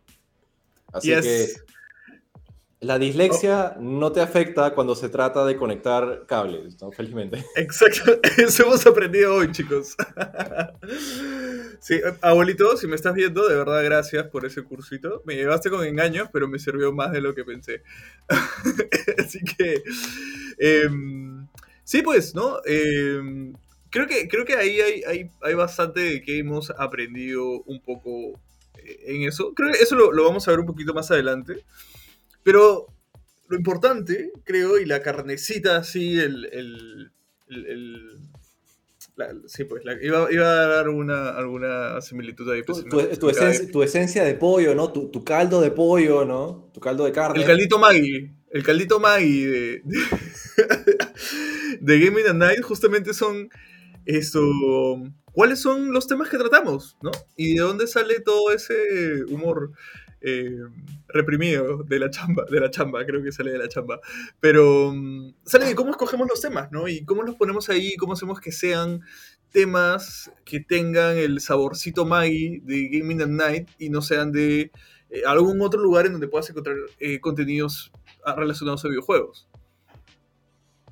Así 0.93 1.09
que 1.09 1.47
la 2.83 2.99
dislexia 2.99 3.77
no 3.79 4.11
te 4.11 4.19
afecta 4.19 4.73
cuando 4.73 4.93
se 4.93 5.07
trata 5.07 5.45
de 5.45 5.55
conectar 5.55 6.25
cables, 6.27 6.81
¿no? 6.81 6.91
felizmente. 6.91 7.45
Exacto, 7.55 8.19
eso 8.37 8.63
hemos 8.63 8.85
aprendido 8.85 9.35
hoy, 9.35 9.51
chicos. 9.51 9.95
Sí, 11.79 12.01
abuelito, 12.21 12.75
si 12.77 12.87
me 12.87 12.95
estás 12.95 13.13
viendo, 13.13 13.47
de 13.47 13.55
verdad 13.55 13.83
gracias 13.83 14.27
por 14.27 14.45
ese 14.45 14.63
cursito. 14.63 15.21
Me 15.25 15.35
llevaste 15.35 15.69
con 15.69 15.85
engaños, 15.85 16.27
pero 16.31 16.47
me 16.47 16.59
sirvió 16.59 16.91
más 16.91 17.11
de 17.11 17.21
lo 17.21 17.33
que 17.33 17.45
pensé. 17.45 17.83
Así 19.17 19.39
que, 19.39 19.81
em, 20.57 21.47
sí, 21.83 22.01
pues, 22.01 22.35
¿no? 22.35 22.57
Em, 22.65 23.53
creo, 23.89 24.07
que, 24.07 24.27
creo 24.27 24.43
que 24.45 24.55
ahí 24.55 24.81
hay, 24.81 25.03
hay, 25.03 25.31
hay 25.41 25.53
bastante 25.53 26.21
que 26.21 26.37
hemos 26.37 26.69
aprendido 26.71 27.61
un 27.63 27.81
poco 27.81 28.39
en 28.75 29.23
eso. 29.23 29.53
Creo 29.53 29.71
que 29.71 29.79
eso 29.79 29.95
lo, 29.95 30.11
lo 30.11 30.23
vamos 30.23 30.47
a 30.47 30.51
ver 30.51 30.59
un 30.59 30.65
poquito 30.65 30.93
más 30.93 31.11
adelante. 31.11 31.63
Pero 32.43 32.87
lo 33.47 33.57
importante, 33.57 34.31
creo, 34.43 34.79
y 34.79 34.85
la 34.85 35.01
carnecita 35.01 35.77
así, 35.77 36.19
el, 36.19 36.45
el, 36.51 37.11
el, 37.47 38.19
sí, 39.45 39.63
pues, 39.65 39.83
iba, 40.01 40.31
iba, 40.31 40.47
a 40.47 40.67
dar 40.67 40.89
una, 40.89 41.29
alguna 41.29 42.01
similitud 42.01 42.49
ahí. 42.51 42.63
Pues, 42.63 42.83
tu, 43.19 43.29
esencia, 43.29 43.71
tu, 43.71 43.83
esencia, 43.83 44.23
de 44.23 44.35
pollo, 44.35 44.75
¿no? 44.75 44.91
Tu, 44.91 45.23
caldo 45.23 45.61
de 45.61 45.71
pollo, 45.71 46.25
¿no? 46.25 46.69
Tu 46.73 46.79
caldo 46.79 47.05
de 47.05 47.11
carne. 47.11 47.39
El 47.39 47.47
caldito 47.47 47.79
Maggi. 47.79 48.31
El 48.49 48.63
caldito 48.63 48.99
Maggi 48.99 49.45
de, 49.45 49.81
de, 51.79 51.97
de 52.11 52.33
Night 52.33 52.61
justamente 52.61 53.13
son 53.13 53.49
esto... 54.05 54.41
¿Cuáles 55.33 55.59
son 55.59 55.91
los 55.91 56.07
temas 56.07 56.29
que 56.29 56.37
tratamos, 56.37 56.95
no? 57.01 57.11
Y 57.35 57.55
de 57.55 57.61
dónde 57.61 57.87
sale 57.87 58.19
todo 58.19 58.51
ese 58.51 59.23
humor 59.29 59.71
eh, 60.25 60.57
reprimido 61.09 61.83
de 61.83 61.99
la 61.99 62.09
chamba, 62.09 62.45
de 62.49 62.59
la 62.61 62.71
chamba, 62.71 63.05
creo 63.05 63.21
que 63.21 63.33
sale 63.33 63.51
de 63.51 63.57
la 63.57 63.67
chamba. 63.67 63.99
Pero 64.39 64.93
mm, 64.93 65.33
sale 65.43 65.65
de 65.65 65.75
cómo 65.75 65.91
escogemos 65.91 66.27
los 66.29 66.39
temas, 66.39 66.71
¿no? 66.71 66.87
Y 66.87 67.03
cómo 67.03 67.23
los 67.23 67.35
ponemos 67.35 67.67
ahí, 67.69 67.97
cómo 67.97 68.13
hacemos 68.13 68.39
que 68.39 68.53
sean 68.53 69.01
temas 69.51 70.31
que 70.45 70.61
tengan 70.61 71.17
el 71.17 71.41
saborcito 71.41 72.05
Maggie 72.05 72.61
de 72.63 72.87
Gaming 72.87 73.21
at 73.21 73.27
Night 73.27 73.69
y 73.79 73.89
no 73.89 74.01
sean 74.01 74.31
de 74.31 74.71
eh, 75.09 75.21
algún 75.27 75.61
otro 75.61 75.81
lugar 75.81 76.05
en 76.05 76.13
donde 76.13 76.29
puedas 76.29 76.49
encontrar 76.49 76.77
eh, 76.99 77.19
contenidos 77.19 77.91
ah, 78.23 78.35
relacionados 78.35 78.85
a 78.85 78.87
videojuegos. 78.87 79.49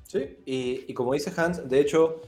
Sí, 0.08 0.36
y, 0.44 0.84
y, 0.88 0.94
como 0.94 1.14
dice 1.14 1.32
Hans, 1.34 1.70
de 1.70 1.80
hecho, 1.80 2.20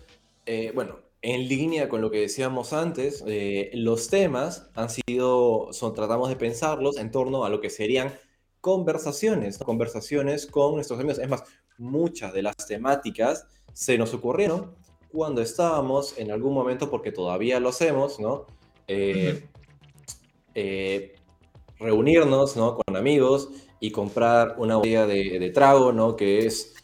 bueno, 0.73 1.04
en 1.25 1.49
línea 1.49 1.89
con 1.89 2.03
lo 2.03 2.11
que 2.11 2.21
decíamos 2.21 2.75
antes, 2.75 3.25
eh, 3.27 3.71
los 3.73 4.09
temas 4.09 4.69
han 4.75 4.91
sido, 4.91 5.73
son, 5.73 5.95
tratamos 5.95 6.29
de 6.29 6.37
pensarlos 6.37 6.99
en 6.99 7.11
torno 7.11 7.47
a 7.47 7.49
lo 7.49 7.63
que 7.63 7.71
serían 7.71 8.13
conversaciones, 8.61 9.57
conversaciones 9.57 10.47
con 10.47 10.75
nuestros 10.75 11.01
amigos. 11.01 11.19
Es 11.19 11.29
más, 11.31 11.45
muchas 11.79 12.35
de 12.35 12.43
las 12.43 12.55
temáticas 12.69 13.47
se 13.73 13.97
nos 13.97 14.13
ocurrieron 14.13 14.75
cuando 15.09 15.41
estábamos 15.41 16.19
en 16.19 16.31
algún 16.31 16.53
momento, 16.53 16.91
porque 16.91 17.11
todavía 17.11 17.59
lo 17.59 17.71
hacemos, 17.71 18.21
¿no? 18.21 18.45
Eh, 18.87 19.49
eh, 20.55 21.15
reunirnos, 21.79 22.55
¿no? 22.55 22.77
Con 22.77 22.97
amigos 22.97 23.49
y 23.81 23.93
comprar 23.93 24.57
una 24.59 24.77
botella 24.77 25.07
de, 25.07 25.39
de 25.39 25.51
trago, 25.51 25.91
¿no? 25.91 26.17
Que 26.17 26.45
es 26.45 26.75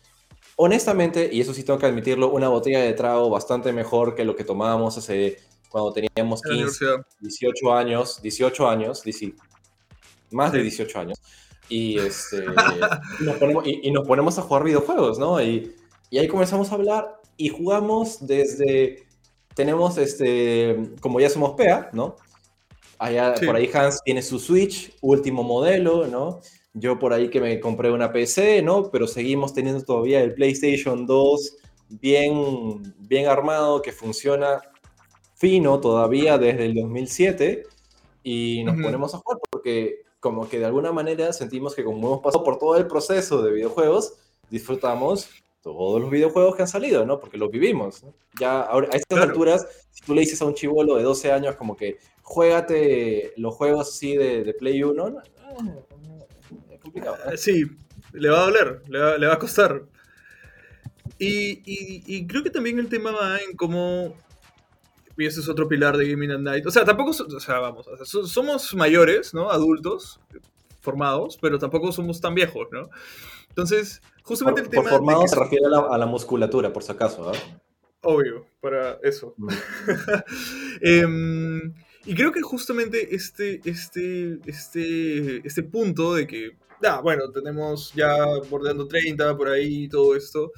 honestamente, 0.63 1.31
y 1.33 1.41
eso 1.41 1.55
sí 1.55 1.65
tengo 1.65 1.79
que 1.79 1.87
admitirlo, 1.87 2.31
una 2.31 2.49
botella 2.49 2.81
de 2.81 2.93
trago 2.93 3.31
bastante 3.31 3.73
mejor 3.73 4.15
que 4.15 4.27
lo 4.27 4.37
que 4.37 4.45
tomábamos 4.45 4.99
hace 4.99 5.39
cuando 5.71 5.91
teníamos 5.91 6.43
15, 6.43 6.85
18 7.21 7.75
años, 7.75 8.21
18 8.21 8.69
años, 8.69 9.03
más 10.31 10.53
de 10.53 10.63
18 10.63 10.99
años. 10.99 11.19
Y, 11.71 11.99
este, 11.99 12.45
y, 13.65 13.91
nos 13.91 14.07
ponemos, 14.07 14.39
a 14.39 14.43
jugar 14.43 14.65
videojuegos, 14.65 15.19
¿no? 15.19 15.41
Y, 15.41 15.75
y, 16.11 16.19
ahí 16.19 16.29
comenzamos 16.29 16.71
a 16.71 16.75
hablar 16.75 17.21
y 17.39 17.49
jugamos 17.49 18.27
desde, 18.27 19.07
tenemos, 19.55 19.97
este, 19.97 20.91
como 21.01 21.21
ya 21.21 21.31
somos 21.31 21.53
PEA, 21.53 21.89
¿no? 21.95 22.17
Allá, 22.99 23.35
Por 23.35 23.57
ahí 23.57 23.71
Hans 23.73 24.03
tiene 24.05 24.21
su 24.21 24.39
Switch, 24.39 24.95
último 25.01 25.43
modelo, 25.43 26.07
¿no? 26.07 26.43
Yo 26.73 26.99
por 26.99 27.13
ahí 27.13 27.31
que 27.31 27.41
me 27.41 27.59
compré 27.59 27.91
una 27.91 28.13
PC, 28.13 28.63
¿no? 28.63 28.91
Pero 28.91 29.07
seguimos 29.07 29.53
teniendo 29.53 29.83
todavía 29.85 30.23
el 30.23 30.35
PlayStation 30.35 31.07
2 31.07 31.57
bien, 31.89 32.95
bien 32.99 33.27
armado, 33.27 33.83
que 33.83 33.93
funciona 33.93 34.61
fino 35.35 35.81
todavía 35.81 36.39
desde 36.39 36.67
el 36.67 36.75
2007 36.75 37.65
y 38.23 38.63
nos 38.65 38.77
ponemos 38.81 39.15
a 39.15 39.19
jugar 39.19 39.39
porque 39.51 40.03
como 40.21 40.47
que 40.49 40.59
de 40.59 40.67
alguna 40.67 40.93
manera 40.93 41.33
sentimos 41.33 41.75
que 41.75 41.83
como 41.83 42.07
hemos 42.07 42.21
pasado 42.21 42.45
por 42.45 42.59
todo 42.59 42.77
el 42.77 42.87
proceso 42.87 43.43
de 43.43 43.53
videojuegos, 43.53 44.15
disfrutamos 44.51 45.31
todos 45.63 46.01
los 46.01 46.11
videojuegos 46.11 46.57
que 46.57 46.63
han 46.63 46.69
salido, 46.69 47.05
¿no? 47.07 47.19
Porque 47.19 47.39
los 47.39 47.51
vivimos. 47.51 48.05
Ya 48.39 48.61
ahora, 48.61 48.89
a 48.93 48.97
estas 48.97 49.19
alturas, 49.19 49.67
si 49.91 50.03
tú 50.05 50.15
le 50.15 50.21
dices 50.21 50.41
a 50.41 50.45
un 50.45 50.55
chivolo 50.55 50.97
de 50.97 51.03
12 51.03 51.33
años 51.33 51.57
como 51.57 51.77
que 51.77 51.99
juégate 52.23 53.33
los 53.37 53.55
juegos 53.55 53.89
así 53.89 54.17
de, 54.17 54.45
de 54.45 54.55
Play 54.55 54.83
1, 54.83 55.11
no, 55.11 55.23
complicado. 56.93 57.17
Sí, 57.37 57.65
le 58.13 58.29
va 58.29 58.43
a 58.43 58.45
doler, 58.47 58.83
le 58.89 58.99
va, 58.99 59.19
le 59.19 59.27
va 59.27 59.35
a 59.35 59.39
costar. 59.39 59.83
Y, 61.19 61.61
y, 61.67 62.27
creo 62.27 62.43
que 62.43 62.51
también 62.51 62.79
el 62.79 62.89
tema 62.89 63.11
va 63.11 63.39
en 63.39 63.55
cómo. 63.55 64.17
Y 65.19 65.27
ese 65.27 65.41
es 65.41 65.49
otro 65.51 65.69
pilar 65.69 65.99
de 65.99 66.09
Gaming 66.09 66.31
at 66.31 66.39
Night. 66.39 66.67
O 66.67 66.71
sea, 66.71 66.85
tampoco. 66.85 67.11
O 67.11 67.41
sea, 67.41 67.59
vamos. 67.59 67.87
somos 68.07 68.75
mayores, 68.75 69.35
¿no? 69.35 69.51
Adultos, 69.51 70.19
formados, 70.81 71.39
pero 71.41 71.59
tampoco 71.59 71.93
somos 71.93 72.23
tan 72.23 72.35
viejos, 72.35 72.69
¿no? 72.73 72.89
Entonces, 73.51 74.01
justamente 74.23 74.63
el 74.63 74.71
tema. 74.71 74.85
Por 74.85 74.93
formados 74.93 75.31
se 75.31 75.39
refiere 75.39 75.67
a 75.67 75.99
la, 75.99 76.07
musculatura, 76.07 76.73
por 76.73 76.83
si 76.83 76.93
acaso, 76.93 77.33
Obvio, 78.03 78.47
para 78.63 78.99
eso. 79.03 79.35
Mm. 79.37 79.49
Em, 80.81 81.75
y 82.07 82.15
creo 82.15 82.33
que 82.33 82.41
justamente 82.41 83.15
este, 83.15 83.61
este, 83.67 84.39
este, 84.47 85.47
este 85.47 85.63
punto 85.63 86.15
de 86.15 86.27
que 86.27 86.57
ya, 86.83 87.01
bueno, 87.01 87.31
tenemos 87.31 87.93
ya 87.95 88.15
bordeando 88.49 88.87
30 88.87 89.37
por 89.37 89.49
ahí 89.49 89.85
y 89.85 89.89
todo 89.89 90.17
esto. 90.17 90.53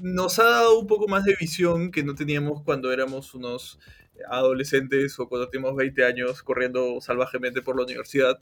Nos 0.00 0.38
ha 0.38 0.44
dado 0.44 0.78
un 0.78 0.86
poco 0.86 1.06
más 1.06 1.24
de 1.24 1.36
visión 1.38 1.90
que 1.90 2.02
no 2.02 2.14
teníamos 2.14 2.62
cuando 2.62 2.92
éramos 2.92 3.34
unos 3.34 3.78
adolescentes 4.28 5.18
o 5.18 5.28
cuando 5.28 5.48
teníamos 5.48 5.76
20 5.76 6.04
años 6.04 6.42
corriendo 6.42 7.00
salvajemente 7.00 7.62
por 7.62 7.76
la 7.76 7.84
universidad. 7.84 8.38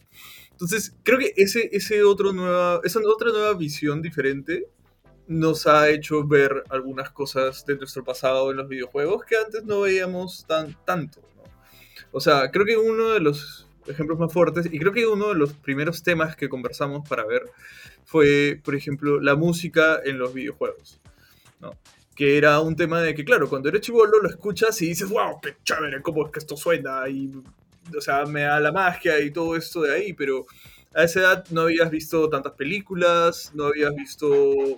Entonces, 0.51 0.95
creo 1.03 1.19
que 1.19 1.33
ese, 1.37 1.69
ese 1.73 2.03
otro 2.03 2.33
nueva, 2.33 2.81
esa 2.85 3.01
otra 3.01 3.31
nueva 3.31 3.55
visión 3.55 4.03
diferente 4.03 4.69
nos 5.27 5.67
ha 5.67 5.89
hecho 5.89 6.27
ver 6.27 6.65
algunas 6.69 7.11
cosas 7.11 7.65
de 7.65 7.77
nuestro 7.77 8.05
pasado 8.05 8.51
en 8.51 8.59
los 8.59 8.69
videojuegos 8.69 9.25
que 9.25 9.37
antes 9.37 9.65
no 9.65 9.81
veíamos 9.81 10.47
tan, 10.47 10.77
tanto. 10.85 11.21
O 12.11 12.21
sea, 12.21 12.51
creo 12.51 12.67
que 12.67 12.77
uno 12.77 13.11
de 13.11 13.21
los 13.21 13.69
ejemplos 13.87 14.19
más 14.19 14.33
fuertes. 14.33 14.67
Y 14.71 14.79
creo 14.79 14.93
que 14.93 15.07
uno 15.07 15.29
de 15.29 15.35
los 15.35 15.53
primeros 15.53 16.03
temas 16.03 16.37
que 16.37 16.49
conversamos 16.49 17.09
para 17.09 17.25
ver 17.25 17.43
fue, 18.05 18.61
por 18.63 18.75
ejemplo, 18.75 19.21
la 19.21 19.37
música 19.37 20.01
en 20.05 20.19
los 20.19 20.35
videojuegos. 20.35 21.01
¿no? 21.61 21.77
Que 22.15 22.37
era 22.37 22.61
un 22.61 22.77
tema 22.77 23.01
de 23.01 23.15
que, 23.15 23.25
claro, 23.25 23.49
cuando 23.49 23.69
eres 23.69 23.83
chivolo 23.83 24.21
lo 24.21 24.29
escuchas 24.29 24.81
y 24.83 24.89
dices, 24.89 25.09
wow, 25.09 25.41
qué 25.41 25.57
chévere, 25.65 26.03
cómo 26.03 26.27
es 26.27 26.33
que 26.33 26.39
esto 26.39 26.57
suena. 26.57 27.09
Y, 27.09 27.33
o 27.97 28.01
sea, 28.01 28.27
me 28.27 28.43
da 28.43 28.61
la 28.61 28.73
magia 28.73 29.21
y 29.21 29.31
todo 29.31 29.57
esto 29.57 29.83
de 29.83 29.95
ahí, 29.95 30.13
pero 30.13 30.47
a 30.95 31.05
esa 31.05 31.21
edad 31.21 31.47
no 31.51 31.63
habías 31.63 31.91
visto 31.91 32.29
tantas 32.29 32.53
películas, 32.53 33.53
no 33.55 33.67
habías 33.67 33.95
visto, 33.95 34.29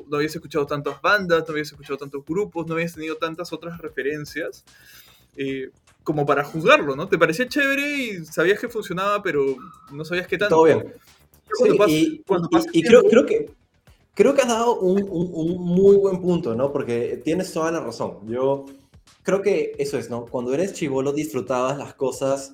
no 0.09 0.17
habías 0.17 0.35
escuchado 0.35 0.67
tantas 0.67 1.01
bandas, 1.03 1.45
no 1.47 1.53
habías 1.53 1.73
escuchado 1.73 1.99
tantos 1.99 2.25
grupos, 2.25 2.67
no 2.67 2.75
habías 2.75 2.95
tenido 2.95 3.17
tantas 3.17 3.53
otras 3.53 3.79
referencias. 3.79 4.65
Eh, 5.37 5.71
como 6.05 6.25
para 6.25 6.45
juzgarlo, 6.45 6.95
¿no? 6.95 7.09
Te 7.09 7.19
parecía 7.19 7.49
chévere 7.49 7.97
y 7.97 8.25
sabías 8.27 8.61
que 8.61 8.69
funcionaba, 8.69 9.23
pero 9.23 9.57
no 9.91 10.05
sabías 10.05 10.29
qué 10.29 10.39
tanto. 10.39 10.55
Todo 10.55 10.65
bien. 10.65 10.95
y, 12.73 12.83
creo, 12.83 13.03
creo, 13.05 13.27
que, 13.27 13.51
creo 14.15 14.35
que 14.35 14.43
has 14.43 14.49
dado 14.49 14.79
un, 14.79 15.01
muy 15.59 15.97
buen 15.97 16.21
punto, 16.21 16.55
¿no? 16.55 16.73
Porque 16.73 17.21
tienes 17.25 17.53
toda 17.53 17.73
la 17.73 17.81
razón. 17.81 18.19
Yo 18.29 18.67
creo 19.23 19.43
que 19.43 19.73
eso 19.79 19.99
es, 19.99 20.11
¿no? 20.11 20.27
Cuando 20.27 20.55
eres 20.55 20.75
chivolo 20.75 21.13
disfrutabas 21.13 21.77
las 21.79 21.95
cosas 21.95 22.53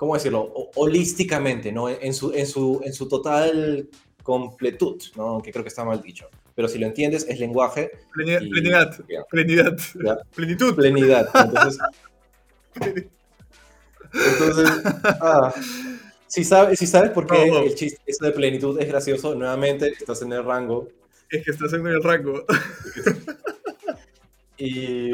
¿cómo 0.00 0.14
decirlo? 0.14 0.50
holísticamente, 0.76 1.72
¿no? 1.72 1.90
En 1.90 2.14
su, 2.14 2.32
en, 2.32 2.46
su, 2.46 2.80
en 2.82 2.94
su 2.94 3.06
total 3.06 3.86
completud, 4.22 4.98
¿no? 5.14 5.24
Aunque 5.24 5.52
creo 5.52 5.62
que 5.62 5.68
está 5.68 5.84
mal 5.84 6.00
dicho. 6.00 6.26
Pero 6.54 6.68
si 6.68 6.78
lo 6.78 6.86
entiendes, 6.86 7.26
es 7.28 7.38
lenguaje. 7.38 7.90
Plenidad, 8.14 8.40
plenidad, 9.28 9.76
plenitud. 10.34 10.74
Plenidad. 10.74 11.28
Entonces, 11.34 11.78
entonces 14.12 14.70
ah, 15.20 15.52
si, 16.26 16.44
sabes, 16.44 16.78
si 16.78 16.86
sabes 16.86 17.10
por 17.10 17.26
qué 17.26 17.44
el 17.44 17.74
chiste 17.74 18.00
de 18.20 18.30
plenitud 18.32 18.80
es 18.80 18.88
gracioso, 18.88 19.34
nuevamente 19.34 19.88
estás 19.88 20.22
en 20.22 20.32
el 20.32 20.44
rango. 20.44 20.88
Es 21.28 21.44
que 21.44 21.50
estás 21.50 21.72
en 21.72 21.86
el 21.86 22.02
rango. 22.02 22.44
Y, 24.62 25.10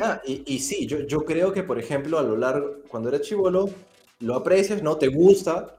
ah, 0.00 0.20
y, 0.26 0.42
y, 0.46 0.58
sí, 0.58 0.86
yo, 0.88 1.06
yo 1.06 1.24
creo 1.24 1.52
que, 1.52 1.62
por 1.62 1.78
ejemplo, 1.78 2.18
a 2.18 2.24
lo 2.24 2.36
largo, 2.36 2.78
cuando 2.88 3.08
eres 3.08 3.20
chivolo, 3.20 3.70
lo 4.18 4.34
aprecias, 4.34 4.82
¿no? 4.82 4.96
Te 4.96 5.06
gusta, 5.06 5.76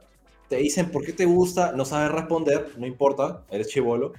te 0.48 0.56
dicen 0.58 0.92
por 0.92 1.04
qué 1.04 1.12
te 1.12 1.26
gusta, 1.26 1.74
no 1.74 1.84
sabes 1.84 2.12
responder, 2.12 2.72
no 2.78 2.88
importa, 2.88 3.44
eres 3.50 3.68
chivolo. 3.68 4.14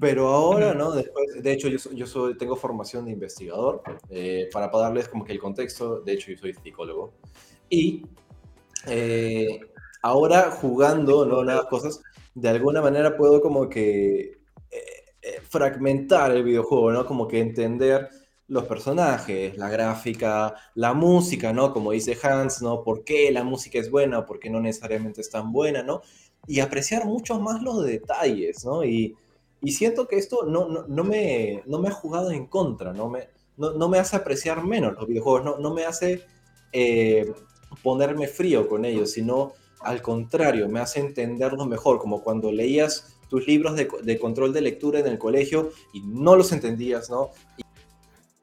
Pero 0.00 0.28
ahora, 0.28 0.74
¿no? 0.74 0.92
Después, 0.92 1.42
de 1.42 1.52
hecho, 1.52 1.68
yo, 1.68 1.78
yo 1.92 2.06
soy, 2.06 2.38
tengo 2.38 2.56
formación 2.56 3.04
de 3.04 3.12
investigador, 3.12 3.82
eh, 4.08 4.48
para, 4.52 4.68
darles 4.68 5.08
como 5.08 5.24
que 5.24 5.32
el 5.32 5.38
contexto, 5.38 6.00
de 6.00 6.12
hecho, 6.12 6.30
yo 6.30 6.38
soy 6.38 6.54
psicólogo. 6.54 7.12
Y 7.68 8.02
eh, 8.86 9.60
ahora 10.02 10.50
jugando, 10.50 11.26
¿no? 11.26 11.44
Las 11.44 11.66
cosas, 11.66 12.02
de 12.34 12.48
alguna 12.48 12.80
manera 12.80 13.16
puedo 13.16 13.42
como 13.42 13.68
que 13.68 14.38
eh, 14.70 15.40
fragmentar 15.48 16.32
el 16.32 16.44
videojuego, 16.44 16.90
¿no? 16.90 17.04
Como 17.06 17.28
que 17.28 17.40
entender 17.40 18.08
los 18.48 18.64
personajes, 18.64 19.56
la 19.58 19.68
gráfica, 19.68 20.54
la 20.74 20.94
música, 20.94 21.52
¿no? 21.52 21.72
Como 21.74 21.92
dice 21.92 22.16
Hans, 22.22 22.62
¿no? 22.62 22.82
¿Por 22.82 23.04
qué 23.04 23.30
la 23.32 23.44
música 23.44 23.78
es 23.78 23.90
buena 23.90 24.20
o 24.20 24.26
por 24.26 24.38
qué 24.38 24.48
no 24.48 24.60
necesariamente 24.60 25.20
es 25.20 25.30
tan 25.30 25.52
buena, 25.52 25.82
¿no? 25.82 26.00
Y 26.46 26.60
apreciar 26.60 27.04
mucho 27.06 27.38
más 27.40 27.62
los 27.62 27.84
detalles, 27.84 28.64
¿no? 28.64 28.84
Y, 28.84 29.14
y 29.64 29.72
siento 29.72 30.06
que 30.06 30.16
esto 30.16 30.44
no, 30.44 30.68
no, 30.68 30.84
no, 30.86 31.04
me, 31.04 31.62
no 31.66 31.78
me 31.78 31.88
ha 31.88 31.92
jugado 31.92 32.30
en 32.30 32.46
contra, 32.46 32.92
no 32.92 33.08
me, 33.08 33.28
no, 33.56 33.72
no 33.72 33.88
me 33.88 33.98
hace 33.98 34.16
apreciar 34.16 34.64
menos 34.64 34.94
los 34.94 35.06
videojuegos, 35.08 35.44
no, 35.44 35.58
no 35.58 35.72
me 35.72 35.84
hace 35.84 36.22
eh, 36.72 37.32
ponerme 37.82 38.28
frío 38.28 38.68
con 38.68 38.84
ellos, 38.84 39.12
sino 39.12 39.52
al 39.80 40.02
contrario, 40.02 40.68
me 40.68 40.80
hace 40.80 41.00
entenderlos 41.00 41.66
mejor, 41.66 41.98
como 41.98 42.22
cuando 42.22 42.52
leías 42.52 43.16
tus 43.28 43.46
libros 43.46 43.74
de, 43.74 43.88
de, 44.02 44.18
control 44.18 44.52
de 44.52 44.60
lectura 44.60 45.00
en 45.00 45.06
el 45.06 45.18
colegio 45.18 45.70
y 45.92 46.00
no 46.02 46.36
los 46.36 46.52
entendías, 46.52 47.10
¿no? 47.10 47.30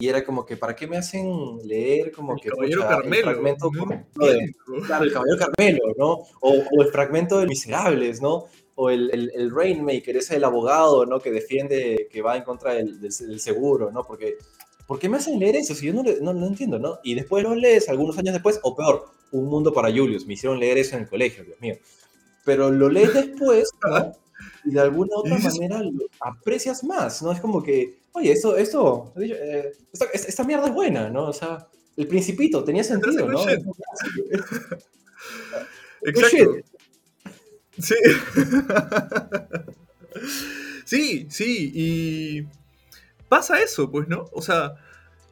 Y, 0.01 0.10
era 0.10 0.24
como 0.24 0.46
que, 0.46 0.58
¿para 0.58 0.75
qué 0.75 0.88
me 0.88 0.98
hacen 0.98 1.60
leer 1.63 2.12
como 2.12 2.34
el 2.34 2.41
que... 2.41 2.50
Caballero 2.50 2.81
Carmelo. 2.88 3.29
El 3.29 3.36
fragmento, 3.36 3.70
de, 3.70 4.55
claro, 4.86 5.03
el 5.05 5.13
Caballero 5.13 5.38
Carmelo, 5.38 5.84
¿no? 5.98 6.12
O, 6.41 6.63
o, 6.72 6.81
el 6.81 6.89
fragmento 6.89 7.39
de 7.39 7.48
Miserables, 7.48 8.22
¿no? 8.22 8.46
O 8.75 8.89
el, 8.89 9.12
el, 9.12 9.31
el, 9.36 9.51
Rainmaker, 9.55 10.17
ese 10.17 10.38
el 10.38 10.43
abogado, 10.43 11.05
¿no? 11.05 11.20
Que 11.20 11.31
defiende, 11.31 12.08
que 12.12 12.22
va 12.22 12.36
en 12.36 12.43
contra 12.43 12.74
del, 12.74 13.00
del, 13.00 13.12
del 13.12 13.39
seguro, 13.39 13.91
¿no? 13.91 14.03
Porque, 14.03 14.38
¿por 14.88 15.00
qué 15.00 15.08
me 15.08 15.17
hacen 15.17 15.39
leer 15.39 15.55
eso? 15.55 15.75
Si 15.75 15.86
yo 15.86 15.93
no, 15.93 16.03
no, 16.22 16.34
no 16.34 16.48
entiendo, 16.48 16.79
¿no? 16.79 17.00
Y 17.03 17.13
después 17.13 17.43
lo 17.43 17.53
lees 17.55 17.89
algunos 17.89 18.17
años 18.17 18.34
después, 18.34 18.60
o 18.63 18.75
peor, 18.75 19.05
Un 19.31 19.46
Mundo 19.46 19.72
para 19.74 19.89
Julius. 19.89 20.25
Me 20.25 20.34
hicieron 20.34 20.60
leer 20.60 20.77
eso 20.77 20.96
en 20.96 21.03
el 21.03 21.10
colegio, 21.10 21.43
Dios 21.43 21.60
mío. 21.62 21.75
Pero 22.43 22.72
lo 22.72 22.89
lees 22.89 23.13
después, 23.13 23.70
¿no? 23.84 24.13
y 24.63 24.72
de 24.72 24.80
alguna 24.80 25.15
otra 25.15 25.38
manera 25.38 25.82
lo 25.82 26.08
aprecias 26.20 26.84
más, 26.84 27.22
¿no? 27.22 27.32
Es 27.32 27.39
como 27.39 27.63
que, 27.63 28.00
oye, 28.13 28.32
esto, 28.32 28.58
esto, 28.58 29.13
eh, 29.20 29.72
esta, 29.91 30.06
esta, 30.13 30.44
mierda 30.44 30.68
es 30.68 30.74
buena, 30.74 31.10
¿no? 31.10 31.27
O 31.27 31.34
sea, 31.34 31.68
el 31.98 32.08
principito 32.08 32.63
tenía 32.63 32.84
sentido, 32.84 33.27
¿no? 33.27 33.39
Exacto. 36.03 36.56
Sí. 37.80 37.96
sí, 40.86 41.27
sí, 41.30 41.72
y 41.74 42.48
pasa 43.30 43.62
eso, 43.62 43.89
pues, 43.89 44.08
¿no? 44.08 44.25
O 44.34 44.41
sea, 44.41 44.75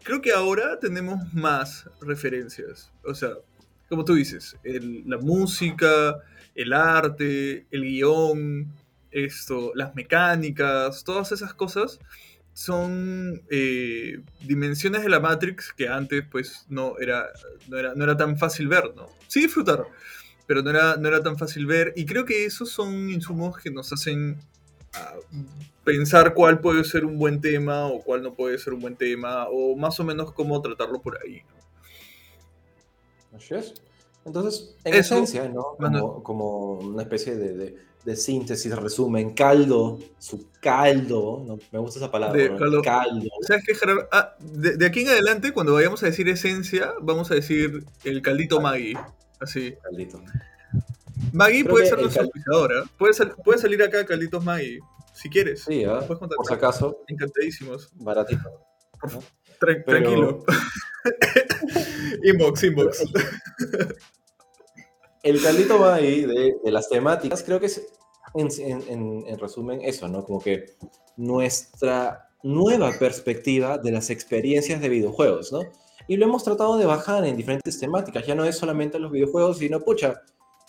creo 0.03 0.21
que 0.21 0.31
ahora 0.31 0.79
tenemos 0.79 1.33
más 1.33 1.85
referencias. 2.01 2.91
O 3.03 3.13
sea, 3.13 3.31
como 3.89 4.05
tú 4.05 4.15
dices, 4.15 4.55
el, 4.63 5.03
la 5.07 5.17
música, 5.17 6.17
el 6.55 6.73
arte, 6.73 7.65
el 7.71 7.83
guion, 7.83 8.71
esto, 9.11 9.71
las 9.75 9.95
mecánicas, 9.95 11.03
todas 11.03 11.31
esas 11.31 11.53
cosas 11.53 11.99
son 12.53 13.41
eh, 13.49 14.21
dimensiones 14.41 15.03
de 15.03 15.09
la 15.09 15.19
Matrix 15.19 15.71
que 15.71 15.87
antes 15.87 16.25
pues 16.29 16.65
no 16.67 16.97
era, 16.99 17.27
no 17.67 17.77
era, 17.77 17.95
no 17.95 18.03
era 18.03 18.17
tan 18.17 18.37
fácil 18.37 18.67
ver, 18.67 18.93
¿no? 18.95 19.07
Sí 19.27 19.41
disfrutar, 19.41 19.85
pero 20.45 20.61
no 20.61 20.69
era, 20.69 20.97
no 20.97 21.07
era 21.07 21.23
tan 21.23 21.37
fácil 21.37 21.65
ver 21.65 21.93
y 21.95 22.05
creo 22.05 22.25
que 22.25 22.45
esos 22.45 22.69
son 22.69 23.09
insumos 23.09 23.57
que 23.57 23.71
nos 23.71 23.93
hacen 23.93 24.37
uh, 24.93 25.37
pensar 25.85 26.33
cuál 26.33 26.59
puede 26.59 26.83
ser 26.83 27.05
un 27.05 27.17
buen 27.17 27.39
tema 27.39 27.87
o 27.87 28.01
cuál 28.01 28.23
no 28.23 28.33
puede 28.33 28.57
ser 28.57 28.73
un 28.73 28.81
buen 28.81 28.97
tema 28.97 29.47
o 29.49 29.77
más 29.77 29.99
o 29.99 30.03
menos 30.03 30.33
cómo 30.33 30.61
tratarlo 30.61 31.01
por 31.01 31.17
ahí. 31.23 31.43
¿no? 33.31 33.37
Así 33.37 33.55
es. 33.55 33.73
Entonces, 34.25 34.75
en 34.83 34.95
Eso, 34.95 35.15
esencia, 35.15 35.47
¿no? 35.47 35.77
Como, 35.77 36.23
como 36.23 36.71
una 36.73 37.03
especie 37.03 37.35
de, 37.35 37.53
de 37.53 37.88
de 38.05 38.15
síntesis, 38.15 38.75
resumen, 38.75 39.33
caldo, 39.33 39.99
su 40.17 40.47
caldo, 40.61 41.43
no, 41.45 41.59
me 41.71 41.79
gusta 41.79 41.99
esa 41.99 42.11
palabra, 42.11 42.37
de, 42.41 42.55
caldo. 42.55 42.81
caldo. 42.81 43.27
¿Sabes 43.41 43.63
qué, 43.65 43.75
Gerardo? 43.75 44.07
Ah, 44.11 44.35
de, 44.39 44.77
de, 44.77 44.85
aquí 44.85 45.01
en 45.01 45.09
adelante, 45.09 45.51
cuando 45.51 45.73
vayamos 45.73 46.01
a 46.03 46.07
decir 46.07 46.27
esencia, 46.29 46.93
vamos 47.01 47.29
a 47.31 47.35
decir 47.35 47.83
el 48.03 48.21
caldito 48.21 48.61
Maggie, 48.61 48.97
así. 49.39 49.75
Caldito. 49.83 50.21
Maggie 51.33 51.63
Creo 51.63 51.73
puede 51.73 51.85
ser 51.87 51.99
nuestra 51.99 52.23
auspiciadora, 52.23 52.83
puede, 52.97 53.13
sal, 53.13 53.35
puede, 53.43 53.59
salir 53.59 53.83
acá 53.83 54.05
Calditos 54.05 54.43
Maggie, 54.43 54.79
si 55.13 55.29
quieres. 55.29 55.63
Sí, 55.63 55.83
¿eh? 55.83 55.99
por 56.07 56.47
si 56.47 56.53
acaso. 56.53 57.03
Encantadísimos. 57.07 57.89
Baratito. 57.95 58.49
¿no? 59.11 59.21
Pero... 59.59 59.83
Tranquilo. 59.83 60.45
inbox, 62.23 62.63
inbox. 62.63 63.03
El 65.23 65.41
caldito 65.41 65.79
va 65.79 65.95
ahí 65.95 66.21
de, 66.25 66.55
las 66.71 66.87
temáticas, 66.89 67.43
creo 67.43 67.59
que 67.59 67.65
es, 67.65 67.87
en, 68.35 68.47
en, 68.59 69.23
en, 69.27 69.39
resumen, 69.39 69.81
eso, 69.81 70.07
¿no? 70.07 70.23
Como 70.23 70.39
que 70.39 70.65
nuestra 71.17 72.29
nueva 72.43 72.91
perspectiva 72.97 73.77
de 73.77 73.91
las 73.91 74.09
experiencias 74.09 74.79
de 74.81 74.89
videojuegos, 74.89 75.51
¿no? 75.51 75.61
Y 76.07 76.17
lo 76.17 76.25
hemos 76.25 76.43
tratado 76.43 76.77
de 76.77 76.85
bajar 76.85 77.25
en 77.25 77.37
diferentes 77.37 77.79
temáticas, 77.79 78.25
ya 78.25 78.35
no 78.35 78.45
es 78.45 78.57
solamente 78.57 78.97
los 78.97 79.11
videojuegos, 79.11 79.57
sino, 79.57 79.81
pucha, 79.81 80.21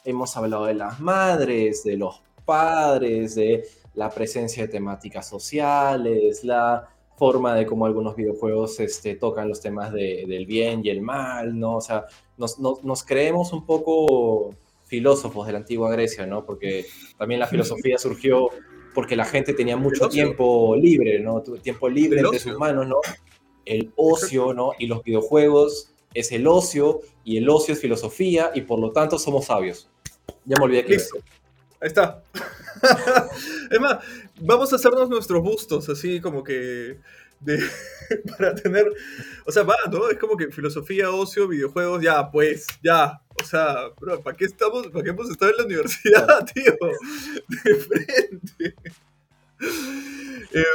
hemos 0.05 0.37
hablado 0.37 0.67
de 0.67 0.75
las 0.75 1.01
madres, 1.01 1.85
de 1.85 1.97
los 1.97 2.23
padres, 2.45 3.37
de 3.37 3.65
la 3.95 4.11
presencia 4.11 4.65
de 4.65 4.69
temáticas 4.69 5.29
sociales, 5.29 6.45
la 6.45 6.89
forma 7.17 7.55
de 7.55 7.67
cómo 7.67 7.87
algunos 7.87 8.17
videojuegos 8.17 8.81
este, 8.81 9.15
tocan 9.15 9.49
los 9.49 9.61
temas 9.61 9.93
de, 9.93 10.25
del 10.27 10.47
bien 10.47 10.81
y 10.85 10.89
el 10.89 11.03
mal, 11.03 11.59
¿no? 11.59 11.77
O 11.77 11.81
sea, 11.81 12.07
nos, 12.41 12.59
nos, 12.59 12.83
nos, 12.83 13.05
creemos 13.05 13.53
un 13.53 13.65
poco 13.65 14.55
filósofos 14.87 15.47
de 15.47 15.53
la 15.53 15.59
antigua 15.59 15.93
Grecia, 15.93 16.27
¿no? 16.27 16.45
Porque 16.45 16.87
también 17.17 17.39
la 17.39 17.47
filosofía 17.47 17.99
surgió 17.99 18.49
porque 18.95 19.15
la 19.15 19.25
gente 19.25 19.55
tenía 19.55 19.77
mucho 19.77 20.09
tiempo 20.09 20.75
libre, 20.75 21.21
¿no? 21.21 21.43
Tiempo 21.43 21.89
libre 21.89 22.21
entre 22.21 22.39
sus 22.41 22.59
manos, 22.59 22.89
¿no? 22.89 22.97
El 23.65 23.93
ocio, 23.95 24.53
¿no? 24.53 24.73
Y 24.79 24.87
los 24.87 25.03
videojuegos 25.05 25.93
es 26.13 26.33
el 26.33 26.47
ocio 26.47 27.01
y 27.25 27.37
el 27.37 27.49
ocio 27.49 27.75
es 27.75 27.81
filosofía 27.81 28.51
y 28.55 28.63
por 28.63 28.81
lo 28.81 28.91
tanto 28.91 29.19
somos 29.19 29.47
sabios. 29.47 29.89
Ya 30.45 30.57
me 30.59 30.65
olvidé 30.65 30.85
que 30.85 30.95
Listo. 30.95 31.19
Ahí 31.81 31.89
está. 31.89 32.23
es 33.71 33.81
más, 33.81 33.99
vamos 34.41 34.73
a 34.73 34.77
hacernos 34.77 35.09
nuestros 35.09 35.43
bustos, 35.43 35.89
así 35.89 36.21
como 36.21 36.43
que. 36.43 36.99
De, 37.41 37.59
para 38.39 38.55
tener. 38.55 38.87
O 39.47 39.53
sea, 39.53 39.63
va, 39.63 39.77
¿no? 39.91 40.09
Es 40.09 40.19
como 40.19 40.37
que 40.37 40.51
filosofía, 40.51 41.11
ocio, 41.11 41.49
videojuegos, 41.49 42.03
ya, 42.03 42.31
pues, 42.31 42.67
ya. 42.83 43.21
O 43.41 43.45
sea, 43.45 43.89
bro, 43.99 44.21
¿para 44.21 44.37
qué 44.37 44.45
estamos? 44.45 44.89
¿Para 44.89 45.05
qué 45.05 45.11
hemos 45.11 45.31
estado 45.31 45.51
en 45.53 45.57
la 45.59 45.65
universidad, 45.65 46.47
tío? 46.55 46.77
De 47.49 47.75
frente. 47.77 48.75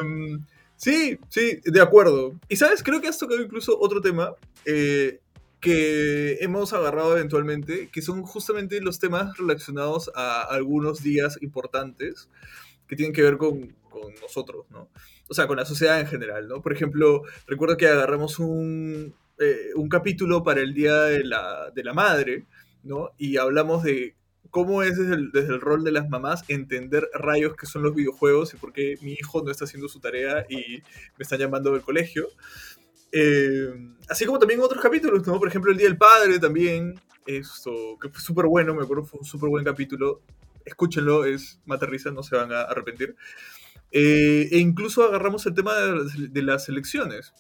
Um, 0.02 0.46
sí, 0.76 1.20
sí, 1.30 1.60
de 1.64 1.82
acuerdo. 1.82 2.40
Y 2.50 2.56
sabes, 2.56 2.82
creo 2.82 3.02
que 3.02 3.08
has 3.08 3.18
tocado 3.18 3.42
incluso 3.42 3.78
otro 3.80 4.02
tema. 4.02 4.34
Eh, 4.66 5.20
que 5.66 6.38
hemos 6.42 6.74
agarrado 6.74 7.18
eventualmente, 7.18 7.90
que 7.92 8.04
son 8.04 8.22
justamente 8.22 8.80
los 8.82 9.00
temas 9.00 9.36
relacionados 9.36 10.12
a 10.14 10.44
algunos 10.44 11.02
días 11.02 11.40
importantes 11.42 12.30
que 12.88 12.96
tienen 12.96 13.14
que 13.14 13.24
ver 13.24 13.38
con, 13.38 13.76
con 13.90 14.14
nosotros, 14.22 14.68
¿no? 14.70 14.90
O 15.28 15.34
sea, 15.34 15.48
con 15.48 15.58
la 15.58 15.66
sociedad 15.66 16.00
en 16.00 16.08
general, 16.08 16.48
¿no? 16.48 16.62
Por 16.62 16.74
ejemplo, 16.74 17.24
recuerdo 17.48 17.78
que 17.78 17.88
agarramos 17.88 18.40
un, 18.40 19.16
eh, 19.40 19.72
un 19.76 19.90
capítulo 19.90 20.44
para 20.44 20.62
el 20.62 20.74
Día 20.74 20.94
de 21.04 21.24
la, 21.24 21.72
de 21.74 21.84
la 21.84 21.94
Madre, 21.94 22.46
¿no? 22.84 23.12
Y 23.18 23.38
hablamos 23.38 23.84
de 23.84 24.16
cómo 24.52 24.84
es 24.84 24.98
desde 24.98 25.16
el, 25.16 25.32
desde 25.32 25.54
el, 25.54 25.60
rol 25.60 25.84
de 25.84 25.92
las 25.92 26.08
mamás 26.08 26.46
entender 26.48 27.10
rayos 27.14 27.58
que 27.58 27.66
son 27.66 27.84
los 27.84 27.94
videojuegos 27.94 28.54
y 28.54 28.58
por 28.58 28.72
qué 28.72 28.98
mi 29.02 29.12
hijo 29.12 29.44
no 29.44 29.52
está 29.52 29.66
haciendo 29.66 29.90
su 29.90 30.00
tarea 30.00 30.46
y 30.48 30.82
me 31.18 31.24
están 31.24 31.40
llamando 31.40 31.74
del 31.74 31.82
colegio. 31.82 32.30
Eh, 33.12 33.74
así 34.08 34.26
como 34.26 34.40
también 34.40 34.62
otros 34.62 34.82
capítulos, 34.82 35.28
¿no? 35.28 35.40
Por 35.40 35.50
ejemplo, 35.50 35.72
el 35.72 35.78
Día 35.78 35.88
del 35.88 35.98
Padre 35.98 36.40
también, 36.40 37.00
esto, 37.26 37.98
que 38.02 38.10
fue 38.10 38.22
súper 38.22 38.46
bueno, 38.46 38.74
me 38.74 38.84
acuerdo, 38.84 39.04
fue 39.04 39.20
un 39.20 39.26
súper 39.26 39.50
buen 39.50 39.66
capítulo. 39.66 40.22
Escúchenlo, 40.64 41.26
es 41.26 41.60
materrisa, 41.66 42.12
no 42.12 42.24
se 42.24 42.36
van 42.36 42.54
a 42.54 42.62
arrepentir. 42.62 43.16
Eh, 43.92 44.50
e 44.52 44.60
incluso 44.60 45.04
agarramos 45.04 45.46
el 45.46 45.54
tema 45.54 45.74
de, 45.76 46.42
las 46.42 46.70
elecciones. 46.70 47.34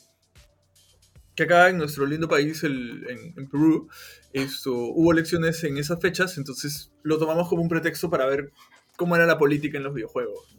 Que 1.35 1.43
acá 1.43 1.69
en 1.69 1.77
nuestro 1.77 2.05
lindo 2.05 2.29
país, 2.29 2.63
el, 2.63 3.33
en, 3.35 3.49
Perú, 3.49 3.89
esto, 4.31 4.73
hubo 4.73 5.11
elecciones 5.11 5.63
en 5.65 5.77
esas 5.77 5.99
fechas, 5.99 6.37
entonces 6.37 6.93
lo 7.03 7.17
tomamos 7.17 7.49
como 7.49 7.61
un 7.61 7.67
pretexto 7.67 8.09
para 8.09 8.25
ver 8.25 8.53
cómo 8.95 9.15
era 9.15 9.25
la 9.25 9.37
política 9.37 9.77
en 9.77 9.83
los 9.83 9.93
videojuegos. 9.93 10.55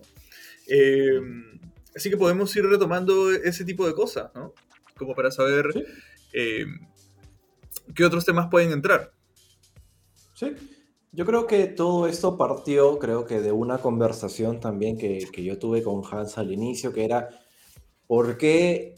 Eh, 0.68 1.20
así 1.94 2.10
que 2.10 2.16
podemos 2.18 2.54
ir 2.56 2.66
retomando 2.66 3.32
ese 3.32 3.64
tipo 3.64 3.86
de 3.86 3.94
cosas, 3.94 4.30
¿no? 4.34 4.52
Como 4.98 5.14
para 5.14 5.30
saber 5.30 5.66
eh, 6.34 6.66
qué 7.94 8.04
otros 8.04 8.26
temas 8.26 8.48
pueden 8.50 8.72
entrar. 8.72 9.12
Sí, 10.34 10.54
yo 11.16 11.24
creo 11.24 11.46
que 11.46 11.66
todo 11.66 12.06
esto 12.06 12.36
partió, 12.36 12.98
creo 12.98 13.24
que 13.24 13.40
de 13.40 13.50
una 13.50 13.78
conversación 13.78 14.60
también 14.60 14.98
que, 14.98 15.26
que 15.32 15.42
yo 15.42 15.58
tuve 15.58 15.82
con 15.82 16.02
Hans 16.04 16.36
al 16.36 16.52
inicio, 16.52 16.92
que 16.92 17.06
era 17.06 17.30
por 18.06 18.36
qué, 18.36 18.94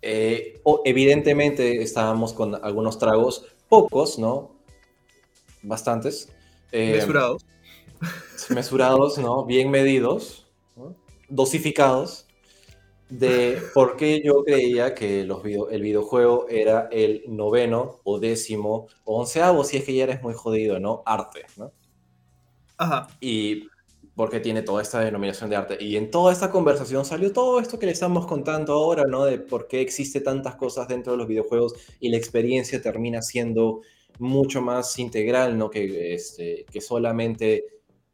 eh, 0.00 0.62
evidentemente 0.86 1.82
estábamos 1.82 2.32
con 2.32 2.54
algunos 2.54 2.98
tragos, 2.98 3.44
pocos, 3.68 4.18
¿no? 4.18 4.62
Bastantes. 5.60 6.32
Eh, 6.72 6.92
mesurados. 6.92 7.44
Mesurados, 8.48 9.18
¿no? 9.18 9.44
Bien 9.44 9.70
medidos, 9.70 10.46
dosificados 11.28 12.27
de 13.10 13.62
por 13.72 13.96
qué 13.96 14.20
yo 14.22 14.44
creía 14.44 14.94
que 14.94 15.24
los 15.24 15.42
el 15.44 15.82
videojuego 15.82 16.46
era 16.48 16.88
el 16.92 17.24
noveno 17.26 18.00
o 18.04 18.18
décimo 18.18 18.86
o 19.04 19.20
onceavo, 19.20 19.64
si 19.64 19.78
es 19.78 19.84
que 19.84 19.94
ya 19.94 20.04
eres 20.04 20.22
muy 20.22 20.34
jodido, 20.34 20.78
¿no? 20.78 21.02
Arte, 21.06 21.46
¿no? 21.56 21.72
Ajá. 22.76 23.08
Y 23.20 23.68
porque 24.14 24.40
tiene 24.40 24.62
toda 24.62 24.82
esta 24.82 25.00
denominación 25.00 25.48
de 25.48 25.56
arte. 25.56 25.78
Y 25.80 25.96
en 25.96 26.10
toda 26.10 26.32
esta 26.32 26.50
conversación 26.50 27.04
salió 27.04 27.32
todo 27.32 27.60
esto 27.60 27.78
que 27.78 27.86
le 27.86 27.92
estamos 27.92 28.26
contando 28.26 28.72
ahora, 28.72 29.04
¿no? 29.04 29.24
De 29.24 29.38
por 29.38 29.68
qué 29.68 29.80
existe 29.80 30.20
tantas 30.20 30.56
cosas 30.56 30.88
dentro 30.88 31.12
de 31.12 31.18
los 31.18 31.28
videojuegos 31.28 31.74
y 32.00 32.08
la 32.10 32.16
experiencia 32.16 32.82
termina 32.82 33.22
siendo 33.22 33.82
mucho 34.18 34.60
más 34.60 34.98
integral, 34.98 35.56
¿no? 35.56 35.70
Que, 35.70 36.14
este, 36.14 36.66
que 36.70 36.80
solamente 36.80 37.64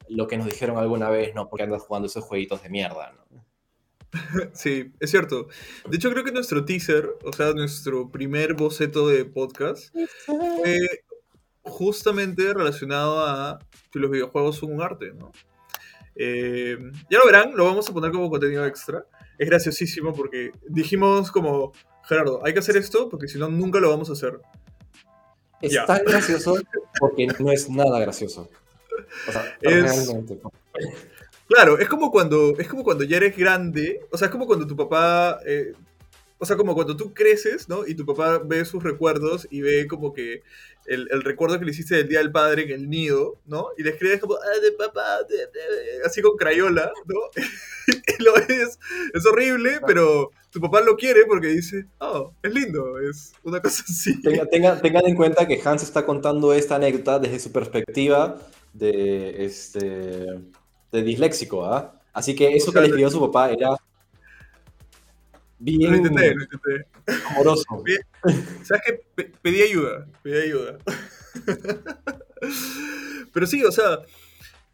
lo 0.09 0.26
que 0.26 0.37
nos 0.37 0.46
dijeron 0.46 0.76
alguna 0.76 1.09
vez, 1.09 1.35
¿no? 1.35 1.48
Porque 1.48 1.64
andas 1.64 1.83
jugando 1.83 2.07
esos 2.07 2.24
jueguitos 2.24 2.62
de 2.62 2.68
mierda, 2.68 3.12
¿no? 3.12 3.23
Sí, 4.55 4.92
es 5.00 5.11
cierto. 5.11 5.48
De 5.88 5.96
hecho, 5.96 6.11
creo 6.11 6.24
que 6.24 6.33
nuestro 6.33 6.64
teaser, 6.64 7.11
o 7.24 7.33
sea, 7.33 7.53
nuestro 7.53 8.11
primer 8.11 8.55
boceto 8.55 9.09
de 9.09 9.24
podcast, 9.24 9.94
fue 10.24 11.05
justamente 11.62 12.53
relacionado 12.53 13.27
a 13.27 13.59
que 13.90 13.98
los 13.98 14.11
videojuegos 14.11 14.57
son 14.57 14.72
un 14.72 14.83
arte, 14.83 15.12
¿no? 15.14 15.33
Eh, 16.16 16.79
ya 17.11 17.18
lo 17.18 17.27
verán, 17.27 17.57
lo 17.57 17.64
vamos 17.64 17.88
a 17.88 17.92
poner 17.92 18.12
como 18.12 18.31
contenido 18.31 18.64
extra. 18.66 19.05
Es 19.38 19.48
graciosísimo 19.48 20.14
porque 20.14 20.53
dijimos 20.68 21.31
como, 21.33 21.72
Gerardo, 22.05 22.40
hay 22.44 22.53
que 22.53 22.61
hacer 22.61 22.77
esto 22.77 23.09
porque 23.09 23.27
si 23.27 23.38
no, 23.38 23.48
nunca 23.48 23.81
lo 23.81 23.90
vamos 23.90 24.11
a 24.11 24.12
hacer. 24.12 24.38
Es 25.61 25.74
tan 25.87 26.05
gracioso 26.05 26.57
porque 27.00 27.27
no 27.38 27.50
es 27.50 27.68
nada 27.70 27.98
gracioso. 27.98 28.48
O 29.29 29.33
sea, 29.33 29.57
realmente. 29.62 30.38
Claro, 31.46 31.78
es 31.78 31.88
como 31.88 32.11
cuando, 32.11 32.54
es 32.59 32.68
como 32.68 32.85
cuando 32.85 33.04
ya 33.04 33.18
eres 33.18 33.37
grande, 33.37 34.00
o 34.11 34.16
sea, 34.16 34.26
es 34.26 34.33
como 34.33 34.46
cuando 34.46 34.66
tu 34.66 34.76
papá, 34.76 35.40
eh, 35.44 35.72
o 36.38 36.46
sea, 36.46 36.57
como 36.57 36.74
cuando 36.74 36.96
tú 36.96 37.12
creces, 37.12 37.68
¿no? 37.68 37.87
Y 37.87 37.94
tu 37.94 38.07
papá 38.07 38.38
ve 38.38 38.64
sus 38.64 38.83
recuerdos 38.83 39.46
y 39.50 39.61
ve 39.61 39.87
como 39.87 40.12
que 40.12 40.42
el, 40.87 41.22
recuerdo 41.22 41.59
que 41.59 41.64
le 41.64 41.70
hiciste 41.70 41.96
del 41.96 42.09
Día 42.09 42.18
del 42.18 42.33
Padre 42.33 42.64
en 42.64 42.70
el 42.70 42.90
nido, 42.90 43.38
¿no? 43.46 43.68
Y 43.76 43.83
le 43.83 43.90
escribes 43.90 44.20
como, 44.20 44.35
ah, 44.35 44.61
de 44.61 44.72
papá, 44.72 45.18
así 46.04 46.22
con 46.22 46.37
crayola, 46.37 46.92
¿no? 47.07 47.20
y 48.18 48.22
lo 48.22 48.35
ves, 48.35 48.78
es 49.12 49.26
horrible, 49.26 49.80
pero 49.87 50.30
tu 50.50 50.61
papá 50.61 50.80
lo 50.80 50.96
quiere 50.96 51.26
porque 51.26 51.48
dice, 51.48 51.87
oh, 51.98 52.33
es 52.42 52.52
lindo, 52.52 52.98
es 53.00 53.33
una 53.42 53.61
cosa 53.61 53.85
así. 53.87 54.20
Tengan, 54.22 54.80
tengan 54.80 55.07
en 55.07 55.14
cuenta 55.14 55.46
que 55.46 55.61
Hans 55.64 55.83
está 55.83 56.07
contando 56.07 56.52
esta 56.52 56.76
anécdota 56.76 57.18
desde 57.18 57.38
su 57.38 57.52
perspectiva 57.52 58.38
de, 58.72 59.44
este 59.44 60.26
de 60.94 61.02
disléxico, 61.02 61.66
¿ah? 61.66 62.00
Así 62.12 62.37
que 62.37 62.54
eso 62.54 62.72
que 62.72 62.78
le 62.78 62.87
escribió 62.87 63.11
su 63.11 63.20
papá 63.20 63.50
era 63.50 63.70
bien 65.59 65.90
lo 65.90 65.96
intenté, 65.96 66.35
lo 66.35 66.42
intenté. 66.44 66.87
amoroso. 67.30 67.83
¿Sabes 68.62 68.83
qué? 68.87 69.33
Pedí 69.42 69.62
ayuda, 69.62 70.07
pedí 70.22 70.42
ayuda. 70.42 70.78
Pero 73.33 73.46
sí, 73.46 73.64
o 73.64 73.72
sea, 73.72 73.98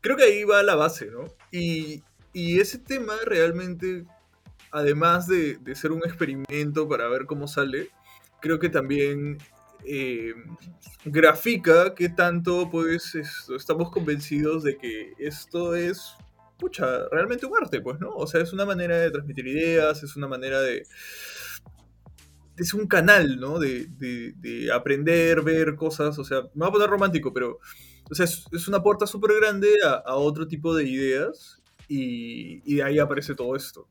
creo 0.02 0.16
que 0.18 0.24
ahí 0.24 0.44
va 0.44 0.62
la 0.62 0.74
base, 0.74 1.06
¿no? 1.06 1.24
Y, 1.50 2.02
y 2.34 2.60
ese 2.60 2.76
tema 2.76 3.14
realmente, 3.24 4.04
además 4.70 5.26
de, 5.26 5.56
de, 5.56 5.74
ser 5.74 5.92
un 5.92 6.04
experimento 6.04 6.86
para 6.86 7.08
ver 7.08 7.24
cómo 7.24 7.48
sale, 7.48 7.88
creo 8.40 8.58
que 8.58 8.68
también 8.68 9.38
eh, 9.84 10.34
grafica 11.04 11.94
que 11.94 12.08
tanto 12.08 12.68
pues 12.70 13.14
estamos 13.56 13.90
convencidos 13.90 14.62
de 14.62 14.76
que 14.76 15.12
esto 15.18 15.74
es 15.74 16.16
pucha, 16.60 17.08
realmente 17.10 17.46
un 17.46 17.56
arte, 17.60 17.80
pues, 17.80 17.98
¿no? 17.98 18.10
O 18.10 18.26
sea, 18.26 18.42
es 18.42 18.52
una 18.52 18.66
manera 18.66 18.98
de 18.98 19.10
transmitir 19.10 19.46
ideas, 19.48 20.02
es 20.02 20.14
una 20.14 20.28
manera 20.28 20.60
de... 20.60 20.86
Es 22.56 22.74
un 22.74 22.86
canal, 22.86 23.40
¿no? 23.40 23.58
De, 23.58 23.88
aprender, 24.72 25.40
ver 25.42 25.74
cosas, 25.74 26.18
o 26.18 26.24
sea, 26.24 26.42
me 26.54 26.60
voy 26.60 26.68
a 26.68 26.72
poner 26.72 26.90
romántico, 26.90 27.32
pero, 27.32 27.58
o 28.10 28.14
sea, 28.14 28.26
es, 28.26 28.68
una 28.68 28.82
puerta 28.82 29.06
súper 29.06 29.34
grande 29.40 29.70
a, 29.82 30.14
otro 30.14 30.46
tipo 30.46 30.74
de 30.74 30.84
ideas 30.84 31.62
y, 31.88 32.60
y 32.70 32.76
de 32.76 32.82
ahí 32.82 32.98
aparece 32.98 33.34
todo 33.34 33.56
esto. 33.56 33.88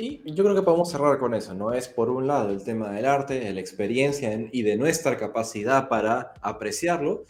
Y 0.00 0.32
yo 0.32 0.44
creo 0.44 0.56
que 0.56 0.62
podemos 0.62 0.90
cerrar 0.90 1.18
con 1.18 1.34
eso, 1.34 1.52
¿no? 1.52 1.74
Es 1.74 1.86
por 1.86 2.08
un 2.08 2.26
lado 2.26 2.48
el 2.48 2.64
tema 2.64 2.90
del 2.90 3.04
arte, 3.04 3.38
de 3.38 3.52
la 3.52 3.60
experiencia 3.60 4.48
y 4.50 4.62
de 4.62 4.76
nuestra 4.76 5.18
capacidad 5.18 5.90
para 5.90 6.32
apreciarlo. 6.40 7.26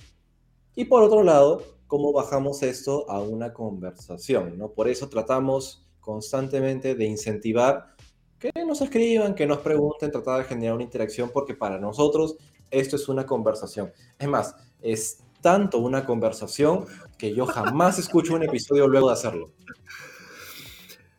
Y 0.76 0.84
por 0.84 1.02
otro 1.02 1.24
lado, 1.24 1.64
cómo 1.88 2.12
bajamos 2.12 2.62
esto 2.62 3.10
a 3.10 3.20
una 3.20 3.52
conversación, 3.52 4.56
¿no? 4.56 4.70
Por 4.70 4.86
eso 4.86 5.08
tratamos 5.08 5.84
constantemente 5.98 6.94
de 6.94 7.06
incentivar 7.06 7.96
que 8.38 8.52
nos 8.64 8.80
escriban, 8.80 9.34
que 9.34 9.46
nos 9.46 9.58
pregunten, 9.58 10.12
tratar 10.12 10.38
de 10.38 10.44
generar 10.44 10.76
una 10.76 10.84
interacción, 10.84 11.30
porque 11.30 11.54
para 11.54 11.76
nosotros 11.76 12.36
esto 12.70 12.94
es 12.94 13.08
una 13.08 13.26
conversación. 13.26 13.92
Es 14.16 14.28
más, 14.28 14.54
es 14.80 15.18
tanto 15.40 15.78
una 15.78 16.06
conversación 16.06 16.86
que 17.18 17.34
yo 17.34 17.46
jamás 17.46 17.98
escucho 17.98 18.36
un 18.36 18.44
episodio 18.44 18.86
luego 18.86 19.08
de 19.08 19.14
hacerlo. 19.14 19.50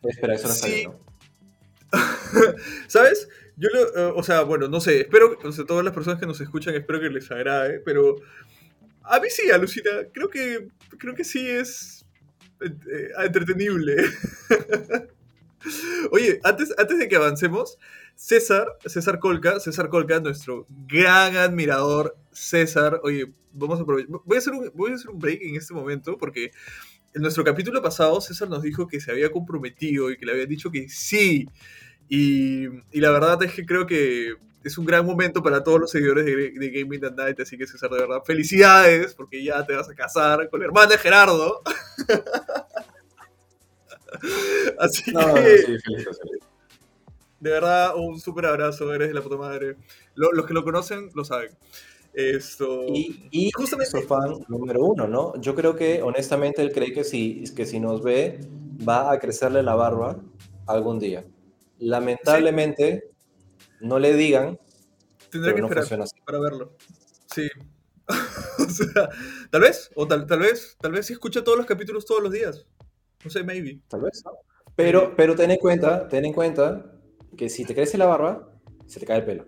Espera, 0.02 0.34
eso 0.34 0.48
no 0.48 0.54
está 0.54 0.66
bien, 0.66 0.92
¿no? 0.92 1.11
¿Sabes? 2.86 3.28
Yo 3.56 3.68
eh, 3.68 4.12
o 4.14 4.22
sea, 4.22 4.42
bueno, 4.42 4.68
no 4.68 4.80
sé, 4.80 5.02
espero, 5.02 5.38
o 5.42 5.52
sea, 5.52 5.64
todas 5.64 5.84
las 5.84 5.94
personas 5.94 6.18
que 6.18 6.26
nos 6.26 6.40
escuchan, 6.40 6.74
espero 6.74 7.00
que 7.00 7.10
les 7.10 7.30
agrade, 7.30 7.80
pero 7.80 8.16
a 9.02 9.20
mí 9.20 9.28
sí, 9.30 9.50
alucina, 9.50 9.90
creo 10.12 10.28
que, 10.28 10.68
creo 10.98 11.14
que 11.14 11.24
sí 11.24 11.48
es 11.48 12.04
eh, 12.60 13.10
entretenible. 13.24 13.96
Oye, 16.10 16.40
antes, 16.42 16.74
antes 16.76 16.98
de 16.98 17.08
que 17.08 17.16
avancemos, 17.16 17.78
César, 18.14 18.66
César 18.84 19.18
Colca, 19.18 19.60
César 19.60 19.88
Colca, 19.88 20.20
nuestro 20.20 20.66
gran 20.88 21.36
admirador, 21.36 22.16
César, 22.32 23.00
oye, 23.04 23.32
vamos 23.52 23.78
a 23.78 23.82
aprovechar, 23.82 24.10
voy 24.24 24.36
a 24.36 24.38
hacer 24.38 24.52
un, 24.52 24.70
voy 24.74 24.92
a 24.92 24.94
hacer 24.94 25.10
un 25.10 25.18
break 25.18 25.42
en 25.42 25.56
este 25.56 25.74
momento 25.74 26.16
porque 26.18 26.50
en 27.14 27.22
nuestro 27.22 27.44
capítulo 27.44 27.82
pasado 27.82 28.20
César 28.20 28.48
nos 28.48 28.62
dijo 28.62 28.86
que 28.86 29.00
se 29.00 29.10
había 29.10 29.30
comprometido 29.30 30.10
y 30.10 30.16
que 30.16 30.26
le 30.26 30.32
había 30.32 30.46
dicho 30.46 30.70
que 30.70 30.88
sí. 30.88 31.48
Y, 32.14 32.66
y, 32.90 33.00
la 33.00 33.10
verdad 33.10 33.42
es 33.42 33.54
que 33.54 33.64
creo 33.64 33.86
que 33.86 34.34
es 34.62 34.76
un 34.76 34.84
gran 34.84 35.06
momento 35.06 35.42
para 35.42 35.64
todos 35.64 35.80
los 35.80 35.90
seguidores 35.90 36.26
de, 36.26 36.50
de 36.50 36.70
Gaming 36.70 37.02
at 37.06 37.14
Night, 37.14 37.40
así 37.40 37.56
que 37.56 37.66
César, 37.66 37.88
de 37.88 38.00
verdad, 38.00 38.22
felicidades, 38.22 39.14
porque 39.14 39.42
ya 39.42 39.64
te 39.64 39.74
vas 39.74 39.88
a 39.88 39.94
casar 39.94 40.50
con 40.50 40.60
la 40.60 40.66
hermana 40.66 40.88
de 40.88 40.98
Gerardo. 40.98 41.62
así 44.78 45.10
que... 45.10 45.56
Sí, 45.56 45.78
feliz, 45.78 46.06
De 47.40 47.50
verdad, 47.50 47.96
un 47.96 48.20
súper 48.20 48.44
abrazo, 48.44 48.92
eres 48.92 49.08
de 49.08 49.14
la 49.14 49.22
puta 49.22 49.38
madre. 49.38 49.78
los 50.14 50.44
que 50.44 50.52
lo 50.52 50.64
conocen 50.64 51.08
lo 51.14 51.24
saben. 51.24 51.56
Esto... 52.12 52.84
Y, 52.88 53.26
y 53.30 53.50
justamente 53.52 54.02
fan 54.02 54.34
número 54.48 54.84
uno, 54.84 55.08
¿no? 55.08 55.34
Yo 55.40 55.54
creo 55.54 55.74
que 55.74 56.02
honestamente 56.02 56.60
él 56.60 56.72
cree 56.72 56.92
que 56.92 57.04
si, 57.04 57.44
que 57.56 57.64
si 57.64 57.80
nos 57.80 58.02
ve 58.02 58.38
va 58.86 59.10
a 59.10 59.18
crecerle 59.18 59.62
la 59.62 59.74
barba 59.74 60.18
algún 60.66 60.98
día. 60.98 61.24
Lamentablemente 61.82 63.10
no 63.80 63.98
le 63.98 64.14
digan. 64.14 64.58
Tendrá 65.30 65.54
que 65.54 65.60
esperar 65.60 66.08
para 66.24 66.38
verlo. 66.38 66.76
Sí. 67.34 67.48
o 68.58 68.68
sea, 68.70 69.08
tal 69.50 69.62
vez, 69.62 69.90
o 69.94 70.06
tal, 70.06 70.26
tal 70.26 70.40
vez, 70.40 70.76
tal 70.80 70.92
vez 70.92 71.06
si 71.06 71.12
escucha 71.12 71.42
todos 71.42 71.58
los 71.58 71.66
capítulos 71.66 72.04
todos 72.06 72.22
los 72.22 72.32
días. 72.32 72.66
No 73.24 73.30
sé, 73.30 73.42
maybe. 73.42 73.80
Tal 73.88 74.02
vez. 74.02 74.22
Pero, 74.76 75.14
pero 75.16 75.34
ten 75.34 75.50
en 75.50 75.58
cuenta, 75.58 76.08
ten 76.08 76.24
en 76.24 76.32
cuenta 76.32 76.92
que 77.36 77.48
si 77.48 77.64
te 77.64 77.74
crece 77.74 77.98
la 77.98 78.06
barba, 78.06 78.52
se 78.86 79.00
te 79.00 79.06
cae 79.06 79.18
el 79.18 79.24
pelo. 79.24 79.46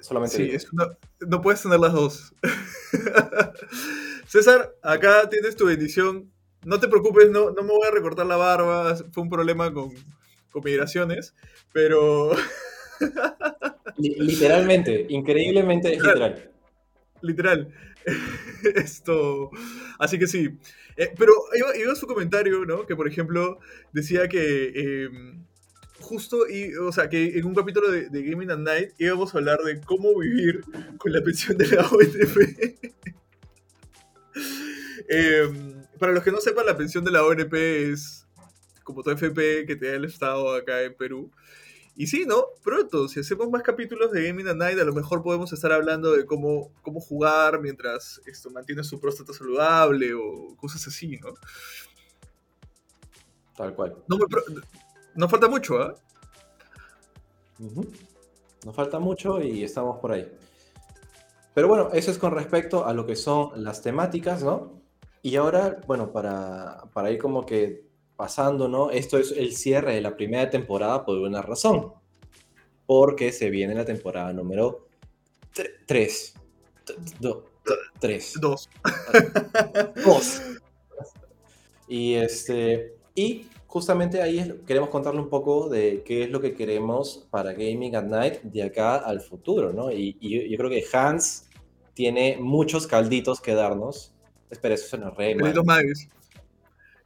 Solamente 0.00 0.36
Sí, 0.36 0.42
digo. 0.44 0.56
es 0.56 0.72
una- 0.72 0.96
no 1.28 1.40
puedes 1.40 1.62
tener 1.62 1.80
las 1.80 1.92
dos. 1.92 2.34
César, 4.26 4.74
acá 4.82 5.28
tienes 5.28 5.56
tu 5.56 5.66
bendición. 5.66 6.32
No 6.64 6.80
te 6.80 6.88
preocupes, 6.88 7.30
no, 7.30 7.50
no 7.50 7.62
me 7.62 7.72
voy 7.72 7.86
a 7.86 7.90
recortar 7.90 8.26
la 8.26 8.36
barba. 8.36 8.96
Fue 9.12 9.22
un 9.22 9.28
problema 9.28 9.72
con, 9.72 9.90
migraciones. 10.54 11.34
Pero 11.72 12.32
Li- 13.96 14.16
literalmente, 14.18 15.06
increíblemente 15.08 15.90
literal. 15.90 16.50
literal. 17.22 17.72
Esto. 18.74 19.50
Así 19.98 20.18
que 20.18 20.26
sí. 20.26 20.50
Eh, 20.96 21.12
pero 21.16 21.32
iba, 21.54 21.76
iba 21.76 21.94
su 21.94 22.06
comentario, 22.06 22.64
¿no? 22.64 22.86
Que 22.86 22.96
por 22.96 23.06
ejemplo 23.08 23.58
decía 23.92 24.28
que. 24.28 24.72
eh, 24.74 25.08
justo, 26.00 26.48
y, 26.48 26.74
o 26.76 26.92
sea, 26.92 27.08
que 27.08 27.38
en 27.38 27.44
un 27.44 27.54
capítulo 27.54 27.90
de, 27.90 28.08
de 28.08 28.22
Gaming 28.22 28.50
at 28.50 28.58
Night 28.58 28.90
íbamos 28.98 29.34
a 29.34 29.38
hablar 29.38 29.58
de 29.60 29.80
cómo 29.80 30.16
vivir 30.18 30.62
con 30.96 31.12
la 31.12 31.22
pensión 31.22 31.58
de 31.58 31.66
la 31.68 31.86
ONP. 31.86 32.92
Eh, 35.08 35.48
para 35.98 36.12
los 36.12 36.22
que 36.22 36.30
no 36.30 36.40
sepan, 36.40 36.66
la 36.66 36.76
pensión 36.76 37.04
de 37.04 37.10
la 37.10 37.24
ONP 37.24 37.54
es 37.54 38.26
como 38.88 39.02
tu 39.02 39.10
FP 39.10 39.66
que 39.66 39.76
te 39.76 39.86
da 39.88 39.96
el 39.96 40.06
Estado 40.06 40.54
acá 40.54 40.80
en 40.82 40.94
Perú. 40.94 41.30
Y 41.94 42.06
sí, 42.06 42.24
¿no? 42.26 42.46
Pronto, 42.64 43.06
si 43.06 43.20
hacemos 43.20 43.50
más 43.50 43.62
capítulos 43.62 44.10
de 44.12 44.26
Gaming 44.26 44.48
at 44.48 44.54
Night, 44.56 44.78
a 44.78 44.84
lo 44.84 44.94
mejor 44.94 45.22
podemos 45.22 45.52
estar 45.52 45.72
hablando 45.72 46.12
de 46.12 46.24
cómo, 46.24 46.70
cómo 46.80 47.00
jugar 47.00 47.60
mientras 47.60 48.22
esto 48.24 48.48
mantiene 48.50 48.82
su 48.82 48.98
próstata 48.98 49.34
saludable 49.34 50.14
o 50.14 50.56
cosas 50.56 50.86
así, 50.86 51.18
¿no? 51.18 51.34
Tal 53.56 53.74
cual. 53.74 53.96
No, 54.08 54.16
me 54.16 54.26
pro- 54.26 54.44
no 55.16 55.28
falta 55.28 55.48
mucho, 55.48 55.82
¿ah? 55.82 55.94
Ujú. 57.58 57.86
Nos 58.64 58.74
falta 58.74 58.98
mucho 58.98 59.42
y 59.42 59.64
estamos 59.64 59.98
por 59.98 60.12
ahí. 60.12 60.32
Pero 61.52 61.68
bueno, 61.68 61.90
eso 61.92 62.10
es 62.10 62.18
con 62.18 62.32
respecto 62.32 62.86
a 62.86 62.94
lo 62.94 63.04
que 63.04 63.16
son 63.16 63.62
las 63.62 63.82
temáticas, 63.82 64.42
¿no? 64.42 64.80
Y 65.20 65.34
ahora, 65.34 65.80
bueno, 65.88 66.12
para, 66.12 66.84
para 66.94 67.10
ir 67.10 67.18
como 67.18 67.44
que 67.44 67.87
pasando, 68.18 68.66
¿no? 68.66 68.90
Esto 68.90 69.16
es 69.16 69.30
el 69.30 69.54
cierre 69.54 69.94
de 69.94 70.00
la 70.00 70.16
primera 70.16 70.50
temporada 70.50 71.04
por 71.04 71.16
una 71.18 71.40
razón. 71.40 71.92
Porque 72.84 73.30
se 73.30 73.48
viene 73.48 73.76
la 73.76 73.84
temporada 73.84 74.32
número 74.32 74.88
3. 75.86 76.34
3. 78.00 78.34
Dos. 78.40 78.68
Dos. 80.04 80.42
Y 81.86 82.14
este. 82.14 82.96
Y 83.14 83.46
justamente 83.68 84.20
ahí 84.20 84.52
queremos 84.66 84.88
contarle 84.88 85.20
un 85.20 85.28
poco 85.28 85.68
de 85.68 86.02
qué 86.04 86.24
es 86.24 86.30
lo 86.30 86.40
que 86.40 86.54
queremos 86.54 87.28
para 87.30 87.52
Gaming 87.52 87.94
at 87.94 88.04
Night 88.04 88.42
de 88.42 88.64
acá 88.64 88.96
al 88.96 89.20
futuro, 89.20 89.72
¿no? 89.72 89.92
Y, 89.92 90.16
y 90.18 90.30
yo, 90.30 90.42
yo 90.42 90.56
creo 90.58 90.70
que 90.70 90.84
Hans 90.92 91.48
tiene 91.94 92.36
muchos 92.40 92.88
calditos 92.88 93.40
que 93.40 93.54
darnos. 93.54 94.12
Espera, 94.50 94.74
eso 94.74 94.88
suena 94.88 95.10
re 95.10 95.36
mal. 95.36 95.52
Carlitos 95.52 96.08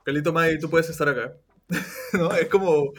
Magis. 0.03 0.05
Carlitos 0.05 0.33
Magis, 0.35 0.61
tú 0.61 0.71
puedes 0.71 0.89
estar 0.91 1.09
acá. 1.09 1.35
¿No? 2.13 2.33
Es 2.33 2.49
como. 2.49 2.93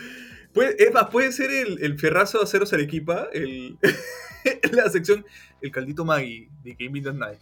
puede- 0.53 0.75
es 0.83 0.93
más, 0.93 1.09
puede 1.09 1.31
ser 1.31 1.51
el, 1.51 1.83
el 1.83 1.99
Ferrazo 1.99 2.39
de 2.39 2.43
Aceros 2.45 2.73
Arequipa, 2.73 3.27
el, 3.33 3.77
la 4.71 4.89
sección 4.89 5.25
El 5.61 5.71
Caldito 5.71 6.05
Maggi 6.05 6.47
de 6.63 6.75
Gaming 6.79 7.07
at 7.07 7.13
Night. 7.15 7.39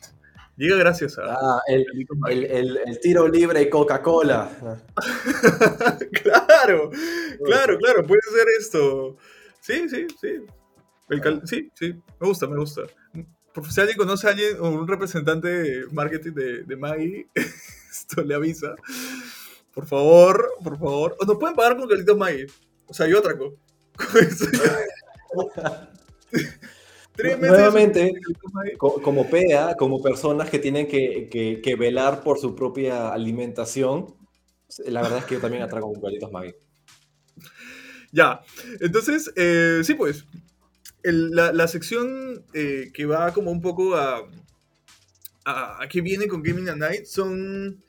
Llega 0.58 0.76
gracias 0.76 1.17
a 1.17 1.24
Ah, 1.34 1.62
el, 1.67 1.86
el, 2.30 2.78
el- 2.86 3.00
tiro 3.00 3.28
libre 3.28 3.67
Coca-Cola. 3.69 4.50
claro, 6.12 6.91
claro, 7.43 7.78
claro, 7.78 8.06
puede 8.06 8.21
ser 8.21 8.45
esto. 8.60 9.17
Sí, 9.62 9.88
sí, 9.89 10.08
sí. 10.19 10.41
El 11.10 11.21
cal- 11.21 11.41
Sí, 11.45 11.71
sí, 11.76 11.93
me 12.19 12.28
gusta, 12.28 12.47
me 12.47 12.58
gusta. 12.58 12.82
Si 13.69 13.82
alguien 13.82 13.97
conoce 13.97 14.28
a 14.28 14.32
alguien 14.32 14.58
o 14.60 14.69
un 14.69 14.88
representante 14.88 15.47
de 15.47 15.86
marketing 15.91 16.32
de, 16.34 16.63
de 16.63 16.76
Maggi, 16.78 17.28
esto 17.91 18.21
le 18.24 18.36
avisa. 18.36 18.76
Por 19.74 19.86
favor, 19.88 20.52
por 20.64 20.78
favor. 20.78 21.16
O 21.20 21.26
nos 21.26 21.38
pueden 21.38 21.56
pagar 21.56 21.78
con 21.78 21.88
Carlitos 21.88 22.18
Maggi. 22.18 22.46
O 22.88 22.94
sea, 22.94 23.08
yo 23.08 23.20
atraco. 23.20 23.56
Tres 27.16 27.38
meses. 27.40 27.58
Nuevamente, 27.58 28.14
como 28.78 29.30
PEA, 29.30 29.76
como 29.78 30.02
personas 30.02 30.50
que 30.50 30.60
tienen 30.60 30.88
que, 30.88 31.28
que- 31.30 31.62
que 31.62 31.76
velar 31.76 32.24
por 32.24 32.40
su 32.40 32.56
propia 32.56 33.12
alimentación, 33.12 34.16
la 34.86 35.02
verdad 35.02 35.20
es 35.20 35.26
que 35.26 35.36
yo 35.36 35.42
también 35.42 35.64
atraco 35.64 35.92
con 35.92 36.02
Carlitos 36.02 36.32
Maggi. 36.32 36.54
Ya, 38.12 38.42
entonces, 38.82 39.32
eh, 39.36 39.82
sí, 39.84 39.94
pues, 39.94 40.26
el- 41.04 41.32
la, 41.32 41.52
la 41.54 41.68
sección 41.68 42.46
eh, 42.54 42.92
que 42.94 43.06
va 43.06 43.34
como 43.34 43.52
un 43.52 43.62
poco 43.62 43.96
a, 43.96 44.28
a, 45.46 45.84
a 45.84 45.88
que 45.88 46.02
viene 46.02 46.28
con 46.28 46.42
Gaming 46.44 46.70
at 46.70 46.76
Night 46.78 47.06
son... 47.06 47.84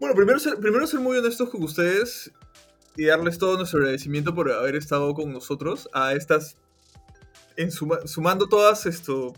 Bueno, 0.00 0.14
primero 0.14 0.38
ser, 0.38 0.56
primero 0.58 0.86
ser 0.86 1.00
muy 1.00 1.16
honestos 1.18 1.50
con 1.50 1.62
ustedes 1.62 2.30
y 2.96 3.04
darles 3.06 3.38
todo 3.38 3.56
nuestro 3.56 3.80
agradecimiento 3.80 4.34
por 4.34 4.50
haber 4.50 4.76
estado 4.76 5.12
con 5.14 5.32
nosotros 5.32 5.88
a 5.92 6.14
estas... 6.14 6.56
En 7.56 7.70
suma- 7.70 8.06
sumando 8.06 8.48
todas 8.48 8.86
esto... 8.86 9.34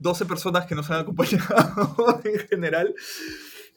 12 0.00 0.26
personas 0.26 0.66
que 0.66 0.74
nos 0.74 0.90
han 0.90 1.00
acompañado 1.00 2.20
en 2.24 2.38
general. 2.40 2.94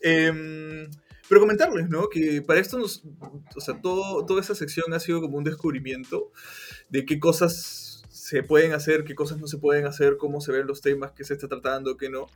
Em, 0.02 0.90
pero 1.30 1.40
comentarles, 1.40 1.88
¿no? 1.90 2.10
Que 2.10 2.42
para 2.42 2.60
esto 2.60 2.78
nos, 2.80 3.04
o 3.56 3.62
sea, 3.62 3.80
todo, 3.82 4.26
toda 4.26 4.42
esa 4.42 4.56
sección 4.56 4.94
ha 4.94 5.00
sido 5.00 5.22
como 5.22 5.38
un 5.38 5.44
descubrimiento 5.46 6.32
de 6.90 7.06
qué 7.06 7.20
cosas 7.20 8.04
se 8.10 8.44
pueden 8.44 8.74
hacer, 8.74 9.06
qué 9.06 9.16
cosas 9.16 9.38
no 9.40 9.48
se 9.48 9.58
pueden 9.58 9.86
hacer, 9.86 10.18
cómo 10.18 10.42
se 10.42 10.52
ven 10.52 10.68
los 10.68 10.82
temas, 10.82 11.12
qué 11.14 11.24
se 11.24 11.36
está 11.36 11.48
tratando, 11.48 11.96
qué 11.96 12.10
no. 12.10 12.28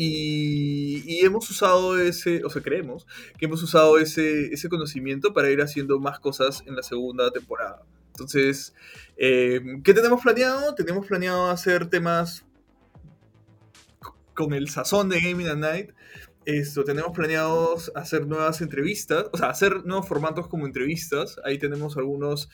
Y, 0.00 1.02
y 1.06 1.26
hemos 1.26 1.50
usado 1.50 1.98
ese, 1.98 2.44
o 2.44 2.50
sea, 2.50 2.62
creemos 2.62 3.04
que 3.36 3.46
hemos 3.46 3.60
usado 3.64 3.98
ese, 3.98 4.46
ese 4.54 4.68
conocimiento 4.68 5.34
para 5.34 5.50
ir 5.50 5.60
haciendo 5.60 5.98
más 5.98 6.20
cosas 6.20 6.62
en 6.66 6.76
la 6.76 6.84
segunda 6.84 7.32
temporada. 7.32 7.82
Entonces, 8.10 8.74
eh, 9.16 9.60
¿qué 9.82 9.92
tenemos 9.92 10.22
planeado? 10.22 10.72
Tenemos 10.76 11.04
planeado 11.04 11.50
hacer 11.50 11.90
temas 11.90 12.44
con 14.34 14.54
el 14.54 14.68
sazón 14.68 15.08
de 15.08 15.20
Gaming 15.20 15.48
at 15.48 15.56
Night. 15.56 15.90
Esto, 16.44 16.84
tenemos 16.84 17.10
planeado 17.10 17.76
hacer 17.96 18.24
nuevas 18.24 18.60
entrevistas, 18.60 19.26
o 19.32 19.36
sea, 19.36 19.50
hacer 19.50 19.84
nuevos 19.84 20.06
formatos 20.06 20.46
como 20.46 20.64
entrevistas. 20.64 21.40
Ahí 21.44 21.58
tenemos 21.58 21.96
algunos 21.96 22.50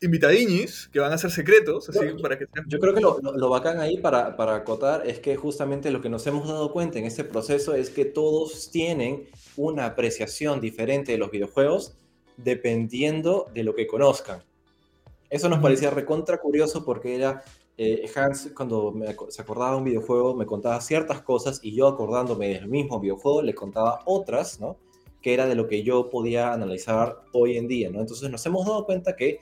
invitadiños 0.00 0.88
que 0.92 0.98
van 1.00 1.12
a 1.12 1.18
ser 1.18 1.30
secretos, 1.30 1.88
así 1.88 1.98
Yo- 2.06 2.16
para 2.22 2.38
que 2.38 2.46
sean- 2.52 2.66
Yo 2.68 2.78
creo 2.80 2.94
que 2.94 3.00
lo, 3.00 3.18
lo- 3.20 3.36
lo 3.36 3.48
bacán 3.50 3.80
ahí 3.80 3.98
para, 3.98 4.36
para 4.36 4.54
acotar 4.56 5.06
es 5.06 5.18
que 5.20 5.36
justamente 5.36 5.90
lo 5.90 6.00
que 6.00 6.08
nos 6.08 6.26
hemos 6.26 6.48
dado 6.48 6.72
cuenta 6.72 6.98
en 6.98 7.04
este 7.04 7.24
proceso 7.24 7.74
es 7.74 7.90
que 7.90 8.04
todos 8.06 8.70
tienen 8.70 9.28
una 9.56 9.84
apreciación 9.86 10.60
diferente 10.60 11.12
de 11.12 11.18
los 11.18 11.30
videojuegos 11.30 11.94
dependiendo 12.36 13.46
de 13.54 13.62
lo 13.64 13.74
que 13.74 13.86
conozcan. 13.86 14.42
Eso 15.28 15.48
nos 15.48 15.60
parecía 15.60 15.90
recontra 15.90 16.38
curioso 16.38 16.84
porque 16.84 17.14
era 17.14 17.42
eh, 17.76 18.10
Hans 18.14 18.50
cuando 18.54 18.90
me 18.92 19.14
se 19.28 19.42
acordaba 19.42 19.72
de 19.72 19.76
un 19.78 19.84
videojuego 19.84 20.34
me 20.34 20.44
contaba 20.44 20.80
ciertas 20.80 21.22
cosas 21.22 21.60
y 21.62 21.74
yo 21.74 21.86
acordándome 21.86 22.48
del 22.48 22.68
mismo 22.68 22.98
videojuego 23.00 23.40
le 23.42 23.54
contaba 23.54 24.00
otras, 24.06 24.60
¿no? 24.60 24.76
Que 25.22 25.32
era 25.34 25.46
de 25.46 25.54
lo 25.54 25.68
que 25.68 25.82
yo 25.82 26.10
podía 26.10 26.52
analizar 26.52 27.20
hoy 27.32 27.56
en 27.58 27.68
día, 27.68 27.90
¿no? 27.90 28.00
Entonces 28.00 28.28
nos 28.30 28.44
hemos 28.46 28.66
dado 28.66 28.84
cuenta 28.86 29.14
que 29.16 29.40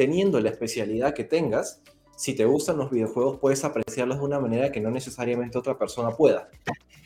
teniendo 0.00 0.40
la 0.40 0.48
especialidad 0.48 1.12
que 1.12 1.24
tengas, 1.24 1.82
si 2.16 2.32
te 2.32 2.46
gustan 2.46 2.78
los 2.78 2.90
videojuegos, 2.90 3.38
puedes 3.38 3.62
apreciarlos 3.64 4.16
de 4.16 4.24
una 4.24 4.40
manera 4.40 4.72
que 4.72 4.80
no 4.80 4.90
necesariamente 4.90 5.58
otra 5.58 5.76
persona 5.76 6.16
pueda. 6.16 6.48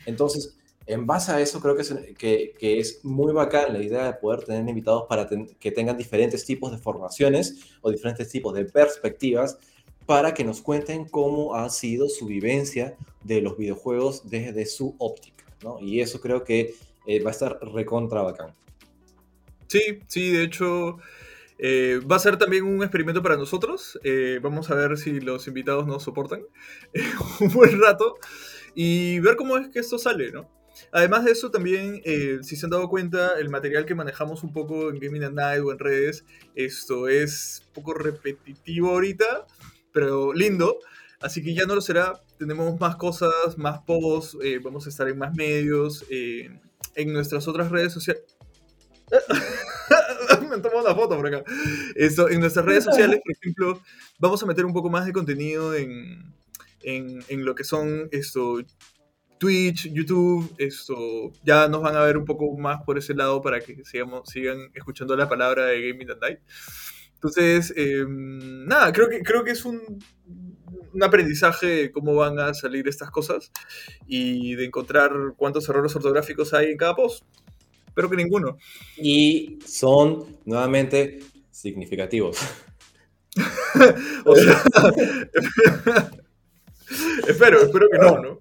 Entonces, 0.05 0.55
en 0.85 1.05
base 1.05 1.33
a 1.33 1.41
eso, 1.41 1.59
creo 1.59 1.75
que 1.75 2.53
es, 2.79 3.03
muy 3.03 3.33
bacán 3.33 3.73
la 3.73 3.83
idea 3.83 4.05
de 4.05 4.13
poder 4.13 4.45
tener 4.45 4.69
invitados 4.69 5.07
para 5.09 5.27
que 5.59 5.71
tengan 5.71 5.97
diferentes 5.97 6.45
tipos 6.45 6.71
de 6.71 6.77
formaciones 6.77 7.65
o 7.81 7.91
diferentes 7.91 8.29
tipos 8.29 8.53
de 8.53 8.63
perspectivas 8.63 9.57
para 10.05 10.33
que 10.33 10.45
nos 10.45 10.61
cuenten 10.61 11.03
cómo 11.03 11.53
ha 11.53 11.69
sido 11.69 12.07
su 12.07 12.27
vivencia 12.27 12.95
de 13.25 13.41
los 13.41 13.57
videojuegos 13.57 14.29
desde 14.29 14.65
su 14.65 14.95
óptica, 14.99 15.43
¿no? 15.61 15.81
Y 15.81 15.99
eso 15.99 16.21
creo 16.21 16.45
que 16.45 16.75
eh, 17.07 17.21
va 17.21 17.31
a 17.31 17.33
estar 17.33 17.59
recontra 17.61 18.21
bacán. 18.21 18.55
Sí, 19.67 19.99
sí, 20.07 20.29
de 20.31 20.43
hecho 20.43 20.97
eh, 21.57 21.99
va 22.09 22.17
a 22.17 22.19
ser 22.19 22.37
también 22.37 22.63
un 22.63 22.81
experimento 22.83 23.21
para 23.21 23.37
nosotros. 23.37 23.99
Eh, 24.03 24.39
vamos 24.41 24.69
a 24.69 24.75
ver 24.75 24.97
si 24.97 25.19
los 25.19 25.47
invitados 25.47 25.87
nos 25.87 26.03
soportan 26.03 26.41
un 27.39 27.53
buen 27.53 27.81
rato 27.81 28.15
y 28.73 29.19
ver 29.19 29.35
cómo 29.35 29.57
es 29.57 29.69
que 29.69 29.79
esto 29.79 29.97
sale, 29.97 30.31
¿no? 30.31 30.49
Además 30.91 31.25
de 31.25 31.31
eso, 31.31 31.51
también, 31.51 32.01
eh, 32.03 32.39
si 32.41 32.55
se 32.55 32.65
han 32.65 32.69
dado 32.69 32.89
cuenta, 32.89 33.39
el 33.39 33.49
material 33.49 33.85
que 33.85 33.95
manejamos 33.95 34.43
un 34.43 34.51
poco 34.51 34.89
en 34.89 34.99
Gaming 34.99 35.23
at 35.23 35.31
Night 35.31 35.61
o 35.63 35.71
en 35.71 35.79
redes, 35.79 36.25
esto 36.53 37.07
es 37.07 37.63
un 37.67 37.73
poco 37.73 37.93
repetitivo 37.93 38.89
ahorita, 38.89 39.45
pero 39.93 40.33
lindo. 40.33 40.79
Así 41.21 41.41
que 41.41 41.53
ya 41.53 41.65
no 41.65 41.75
lo 41.75 41.81
será. 41.81 42.21
Tenemos 42.37 42.79
más 42.79 42.97
cosas, 42.97 43.57
más 43.57 43.79
posts, 43.79 44.37
eh, 44.43 44.59
vamos 44.61 44.85
a 44.85 44.89
estar 44.89 45.07
en 45.07 45.17
más 45.17 45.33
medios, 45.33 46.05
eh, 46.09 46.59
en 46.95 47.13
nuestras 47.13 47.47
otras 47.47 47.71
redes 47.71 47.93
sociales. 47.93 48.34
me 50.49 50.57
tomo 50.59 50.79
una 50.79 50.95
foto 50.95 51.15
por 51.15 51.27
acá. 51.27 51.43
Esto, 51.95 52.29
en 52.29 52.39
nuestras 52.39 52.65
redes 52.65 52.83
sociales, 52.83 53.19
por 53.23 53.33
ejemplo, 53.33 53.81
vamos 54.19 54.41
a 54.41 54.45
meter 54.45 54.65
un 54.65 54.73
poco 54.73 54.89
más 54.89 55.05
de 55.05 55.13
contenido 55.13 55.73
en, 55.75 56.33
en, 56.81 57.23
en 57.27 57.45
lo 57.45 57.55
que 57.55 57.63
son 57.63 58.09
esto, 58.11 58.59
Twitch, 59.37 59.91
YouTube, 59.91 60.53
esto, 60.57 61.31
ya 61.43 61.67
nos 61.67 61.81
van 61.81 61.95
a 61.95 62.03
ver 62.03 62.17
un 62.17 62.25
poco 62.25 62.55
más 62.57 62.83
por 62.83 62.97
ese 62.97 63.13
lado 63.13 63.41
para 63.41 63.59
que 63.59 63.83
sigamos, 63.85 64.29
sigan 64.29 64.71
escuchando 64.73 65.15
la 65.15 65.27
palabra 65.27 65.65
de 65.65 65.89
Gaming 65.89 66.11
at 66.11 66.19
Night. 66.21 66.39
Entonces, 67.15 67.73
em, 67.75 68.65
nada, 68.65 68.91
creo 68.93 69.09
que, 69.09 69.21
creo 69.21 69.43
que 69.43 69.51
es 69.51 69.65
un, 69.65 69.99
un 70.93 71.03
aprendizaje 71.03 71.67
de 71.67 71.91
cómo 71.91 72.15
van 72.15 72.39
a 72.39 72.53
salir 72.53 72.87
estas 72.87 73.11
cosas 73.11 73.51
y 74.07 74.55
de 74.55 74.65
encontrar 74.65 75.11
cuántos 75.35 75.67
errores 75.67 75.95
ortográficos 75.95 76.53
hay 76.53 76.71
en 76.71 76.77
cada 76.77 76.95
post. 76.95 77.23
Espero 77.95 78.09
que 78.09 78.17
ninguno. 78.17 78.57
Y 78.97 79.57
son, 79.65 80.25
nuevamente, 80.43 81.19
significativos. 81.49 82.37
o 84.25 84.35
sea, 84.35 84.61
espero, 87.25 87.61
espero 87.61 87.87
que 87.89 87.97
no, 87.97 88.21
¿no? 88.21 88.39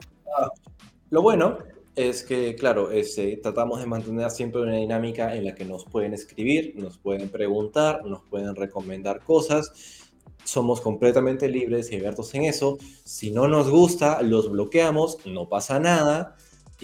Lo 1.11 1.23
bueno 1.23 1.59
es 1.95 2.25
que, 2.25 2.57
claro, 2.57 2.91
este, 2.91 3.37
tratamos 3.37 3.79
de 3.79 3.87
mantener 3.87 4.29
siempre 4.33 4.61
una 4.61 4.75
dinámica 4.75 5.37
en 5.37 5.45
la 5.45 5.55
que 5.55 5.65
nos 5.65 5.85
pueden 5.85 6.15
escribir, 6.15 6.75
nos 6.75 6.99
pueden 6.99 7.29
preguntar, 7.29 8.05
nos 8.05 8.25
pueden 8.25 8.57
recomendar 8.57 9.23
cosas. 9.23 9.71
Somos 10.43 10.81
completamente 10.81 11.49
libres 11.49 11.93
y 11.93 11.95
abiertos 11.95 12.35
en 12.35 12.47
eso. 12.47 12.79
Si 13.05 13.31
no 13.31 13.47
nos 13.47 13.71
gusta, 13.71 14.21
los 14.21 14.51
bloqueamos, 14.51 15.25
no 15.27 15.49
pasa 15.49 15.79
nada. 15.79 16.35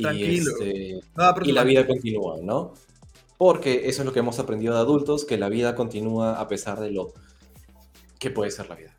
Y, 0.00 0.02
Tranquilo. 0.02 0.52
este, 0.60 1.00
y 1.44 1.52
la 1.52 1.64
vida 1.64 1.86
continúa, 1.86 2.38
¿no? 2.42 2.74
Porque 3.36 3.88
eso 3.88 4.02
es 4.02 4.06
lo 4.06 4.12
que 4.12 4.20
hemos 4.20 4.38
aprendido 4.38 4.74
de 4.74 4.80
adultos, 4.80 5.24
que 5.24 5.36
la 5.36 5.48
vida 5.48 5.74
continúa 5.74 6.40
a 6.40 6.48
pesar 6.48 6.80
de 6.80 6.90
lo 6.90 7.12
que 8.18 8.30
puede 8.30 8.50
ser 8.50 8.68
la 8.68 8.76
vida. 8.76 8.96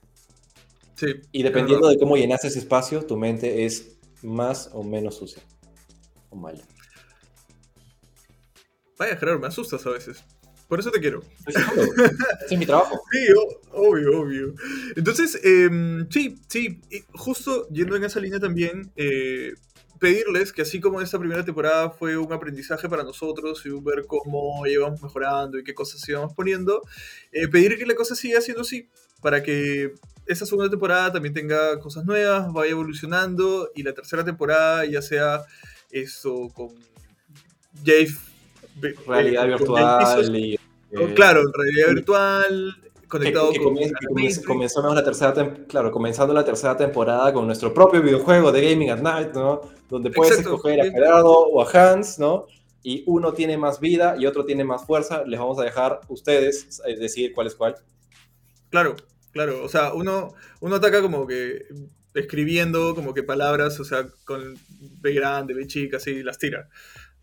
Sí, 0.96 1.08
Y 1.32 1.44
dependiendo 1.44 1.90
de 1.90 1.98
cómo 1.98 2.16
llenas 2.18 2.46
ese 2.46 2.60
espacio, 2.60 3.06
tu 3.06 3.18
mente 3.18 3.66
es 3.66 3.98
más 4.22 4.70
o 4.74 4.84
menos 4.84 5.16
sucia. 5.16 5.42
O 6.30 6.36
mala. 6.36 6.62
Vaya, 8.98 9.18
Gerardo, 9.18 9.40
me 9.40 9.48
asustas 9.48 9.84
a 9.88 9.90
veces. 9.90 10.24
Por 10.68 10.80
eso 10.80 10.90
te 10.92 11.02
quiero. 11.02 11.22
Es 12.50 12.58
mi 12.58 12.66
trabajo. 12.66 13.02
Sí, 13.12 13.28
obvio, 13.74 14.22
obvio. 14.22 14.54
Entonces, 14.96 15.40
em, 15.44 16.08
sí, 16.10 16.40
sí, 16.48 16.80
justo 17.14 17.68
yendo 17.70 17.96
en 17.96 18.06
esa 18.06 18.20
línea 18.20 18.40
también, 18.40 18.92
eh, 18.96 19.54
pedirles 20.02 20.52
que 20.52 20.64
así 20.64 20.80
como 20.80 21.00
esta 21.00 21.20
primera 21.20 21.46
temporada 21.46 21.92
fue 21.92 22.18
un 22.18 22.34
aprendizaje 22.34 22.90
para 22.90 23.04
nosotros 23.04 23.64
y 23.66 23.70
un 23.70 23.84
ver 23.84 24.06
cómo 24.08 24.66
íbamos 24.66 25.00
mejorando 25.00 25.60
y 25.60 25.64
qué 25.64 25.76
cosas 25.76 26.10
íbamos 26.10 26.34
poniendo, 26.34 26.82
eh, 27.32 27.48
pedir 27.48 27.78
que 27.78 27.86
la 27.86 27.94
cosa 27.94 28.16
siga 28.16 28.42
siendo 28.42 28.64
así, 28.64 28.90
para 29.22 29.44
que 29.44 29.94
esta 30.26 30.48
segunda 30.48 30.72
temporada 30.72 31.14
también 31.14 31.36
tenga 31.36 31.80
cosas 31.80 32.04
nuevas, 32.04 32.52
vaya 32.52 32.72
evolucionando 32.72 33.70
y 33.76 33.84
la 33.84 33.94
tercera 33.94 34.26
temporada 34.26 34.86
ya 34.86 35.04
sea 35.04 35.46
esto 35.92 36.50
con 36.50 36.70
Jave. 37.86 38.16
eh, 38.82 38.96
Realidad 39.06 39.60
con 39.60 39.76
Jave 39.76 39.98
Pisos, 40.00 40.32
virtual 40.32 41.12
eh, 41.12 41.14
Claro, 41.14 41.44
realidad 41.54 41.94
virtual, 41.94 42.91
conectado 43.12 43.52
que 43.52 43.60
con... 43.60 43.76
que 43.76 43.92
Matrix. 44.10 44.46
comenzamos 44.46 44.96
la 44.96 45.04
tercera 45.04 45.54
claro, 45.68 45.92
comenzando 45.92 46.34
la 46.34 46.46
tercera 46.46 46.76
temporada 46.78 47.32
con 47.34 47.46
nuestro 47.46 47.74
propio 47.74 48.02
videojuego 48.02 48.52
de 48.52 48.72
Gaming 48.72 48.90
at 48.90 49.02
Night, 49.02 49.34
¿no? 49.34 49.62
Donde 49.90 50.10
puedes 50.10 50.40
Exacto, 50.40 50.56
escoger 50.56 50.82
a. 50.82 50.86
Gerardo 50.86 51.32
o 51.32 51.62
a 51.62 51.70
Hans, 51.70 52.18
¿no? 52.18 52.48
Y 52.82 53.04
uno 53.06 53.34
tiene 53.34 53.58
más 53.58 53.80
vida 53.80 54.16
y 54.18 54.26
otro 54.26 54.46
tiene 54.46 54.64
más 54.64 54.86
fuerza. 54.86 55.24
Les 55.26 55.40
vamos 55.40 55.60
a 55.60 55.64
dejar 55.64 56.00
ustedes 56.08 56.82
eh, 56.88 56.98
decidir 56.98 57.34
cuál 57.34 57.48
es 57.48 57.56
cuál. 57.56 57.76
Claro, 58.70 58.96
claro. 59.32 59.64
O 59.64 59.70
sea, 59.70 59.94
uno, 59.94 60.34
uno 60.62 60.78
ataca 60.78 61.02
como 61.02 61.28
que 61.28 61.66
escribiendo 62.14 62.96
como 62.96 63.14
que 63.14 63.24
palabras, 63.24 63.80
o 63.80 63.84
sea, 63.84 64.08
con 64.26 64.58
B 65.02 65.14
grande, 65.14 65.54
B 65.54 65.68
chica, 65.68 65.98
así, 65.98 66.24
las 66.24 66.38
tira, 66.38 66.70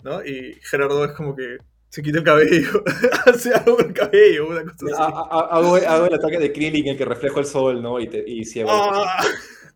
¿no? 0.05 0.25
Y 0.25 0.59
Gerardo 0.63 1.05
es 1.05 1.13
como 1.13 1.35
que 1.35 1.59
se 1.91 2.03
quita 2.03 2.19
el 2.19 2.25
cabello, 2.25 2.85
hace 3.27 3.55
algo 3.55 3.77
con 3.77 3.87
el 3.87 3.93
cabello, 3.95 4.49
una 4.49 4.63
cosa 4.65 4.87
así. 4.87 4.95
ha- 4.97 5.49
Hago, 5.57 5.77
hago 5.77 6.07
el 6.07 6.15
ataque 6.15 6.39
de 6.39 6.53
Krillin 6.53 6.85
en 6.87 6.93
el 6.93 6.97
que 6.99 7.05
reflejo 7.05 7.41
el 7.41 7.47
sol, 7.47 7.83
¿no? 7.83 7.99
Y, 8.01 8.09
te, 8.09 8.23
y 8.27 8.45
ciego. 8.45 8.71
¡Ah! 8.73 9.25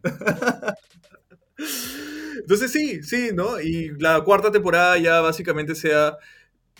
Entonces 2.38 2.72
sí, 2.72 3.02
sí, 3.02 3.30
¿no? 3.32 3.60
Y 3.60 3.90
la 3.98 4.20
cuarta 4.22 4.50
temporada 4.50 4.98
ya 4.98 5.20
básicamente 5.20 5.74
sea 5.74 6.16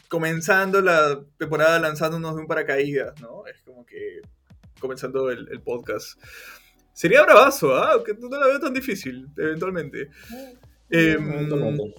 comenzando 0.09 0.81
la 0.81 1.21
temporada 1.39 1.79
lanzándonos 1.79 2.35
de 2.35 2.41
un 2.43 2.47
paracaídas, 2.47 3.19
¿no? 3.21 3.47
Es 3.47 3.63
como 3.63 3.85
que 3.87 4.21
comenzando 4.81 5.31
el, 5.31 5.49
el 5.51 5.61
podcast. 5.63 6.19
Sería 6.93 7.23
bravazo, 7.23 7.75
¿ah? 7.75 7.93
Aunque 7.93 8.15
no 8.15 8.29
la 8.29 8.47
veo 8.47 8.61
tan 8.61 8.75
difícil, 8.75 9.29
eventualmente. 9.37 10.09
Em, 10.91 11.33
Eventualmente. 11.33 11.95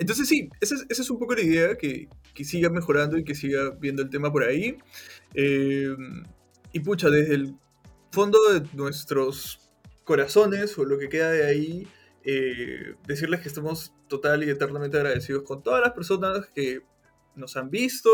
Entonces 0.00 0.26
sí, 0.26 0.48
esa 0.62 0.76
es, 0.88 1.10
un 1.10 1.18
poco 1.18 1.34
la 1.34 1.42
idea, 1.42 1.76
que, 1.76 2.08
que 2.34 2.44
siga 2.44 2.70
mejorando 2.70 3.18
y 3.18 3.22
que 3.22 3.34
siga 3.34 3.68
viendo 3.78 4.00
el 4.00 4.08
tema 4.08 4.32
por 4.32 4.42
ahí. 4.42 4.78
Eh, 5.34 5.94
y 6.72 6.80
pucha, 6.80 7.10
desde 7.10 7.34
el 7.34 7.54
fondo 8.10 8.38
de 8.50 8.66
nuestros 8.72 9.70
corazones 10.04 10.78
o 10.78 10.86
lo 10.86 10.98
que 10.98 11.10
queda 11.10 11.30
de 11.30 11.46
ahí, 11.46 11.86
eh, 12.24 12.94
decirles 13.06 13.40
que 13.40 13.48
estamos 13.48 13.92
total 14.08 14.42
y 14.42 14.48
eternamente 14.48 14.96
agradecidos 14.96 15.42
con 15.42 15.62
todas 15.62 15.82
las 15.82 15.92
personas 15.92 16.46
que 16.54 16.80
nos 17.36 17.58
han 17.58 17.68
visto, 17.68 18.10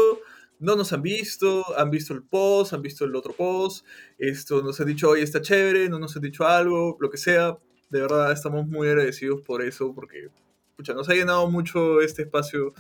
no 0.59 0.75
nos 0.75 0.93
han 0.93 1.03
visto, 1.03 1.79
han 1.79 1.91
visto 1.91 2.15
el 2.15 2.25
post, 2.25 2.73
han 2.73 2.83
visto 2.83 3.05
el 3.05 3.15
otro 3.15 3.33
post, 3.33 3.87
esto 4.19 4.61
nos 4.61 4.81
han 4.81 4.89
dicho, 4.89 5.11
oye, 5.11 5.23
está 5.23 5.41
chévere, 5.41 5.89
no 5.89 6.01
nos 6.01 6.17
han 6.17 6.23
dicho 6.23 6.45
algo, 6.45 6.97
lo 6.99 7.11
que 7.11 7.17
sea. 7.17 7.57
De 7.91 8.01
verdad, 8.01 8.33
estamos 8.33 8.67
muy 8.67 8.89
agradecidos 8.89 9.43
por 9.43 9.63
eso, 9.63 9.95
porque 9.95 10.31
pucha, 10.77 10.95
nos 10.95 11.09
ha 11.09 11.15
llenado 11.15 11.51
mucho 11.51 12.01
este 12.01 12.23
espacio 12.23 12.75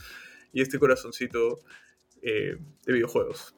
y 0.52 0.60
este 0.60 0.78
corazoncito 0.78 1.58
eh, 2.22 2.56
de 2.84 2.92
videojuegos. 2.92 3.54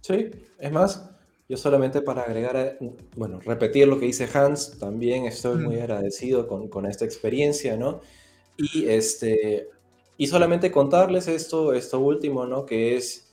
Sí, 0.00 0.30
es 0.58 0.72
más, 0.72 1.10
yo 1.48 1.56
solamente 1.56 2.00
para 2.02 2.22
agregar, 2.22 2.56
a- 2.56 2.76
bueno, 3.16 3.40
repetir 3.40 3.88
lo 3.88 3.98
que 3.98 4.06
dice 4.06 4.28
Hans, 4.32 4.78
también 4.78 5.24
estoy 5.26 5.58
muy 5.58 5.78
agradecido 5.80 6.46
con, 6.46 6.68
con 6.68 6.86
esta 6.86 7.04
experiencia, 7.04 7.76
¿no? 7.76 8.00
Y, 8.56 8.86
este, 8.88 9.68
y 10.16 10.26
solamente 10.26 10.70
contarles 10.70 11.28
esto, 11.28 11.72
esto 11.72 12.00
último, 12.00 12.46
¿no? 12.46 12.66
Que 12.66 12.96
es 12.96 13.32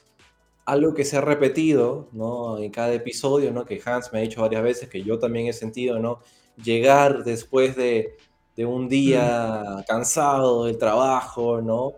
algo 0.66 0.94
que 0.94 1.06
se 1.06 1.18
ha 1.18 1.22
repetido, 1.22 2.10
¿no? 2.12 2.58
En 2.60 2.72
cada 2.72 2.94
episodio, 2.94 3.52
¿no? 3.52 3.66
Que 3.66 3.82
Hans 3.86 4.12
me 4.12 4.20
ha 4.20 4.22
dicho 4.24 4.42
varias 4.42 4.64
veces, 4.64 4.90
que 4.90 5.04
yo 5.04 5.20
también 5.20 5.48
he 5.48 5.54
sentido, 5.54 6.00
¿no? 6.00 6.22
Llegar 6.64 7.24
después 7.24 7.76
de, 7.76 8.16
de 8.56 8.66
un 8.66 8.88
día 8.88 9.84
cansado 9.88 10.66
del 10.66 10.78
trabajo, 10.78 11.62
¿no? 11.62 11.94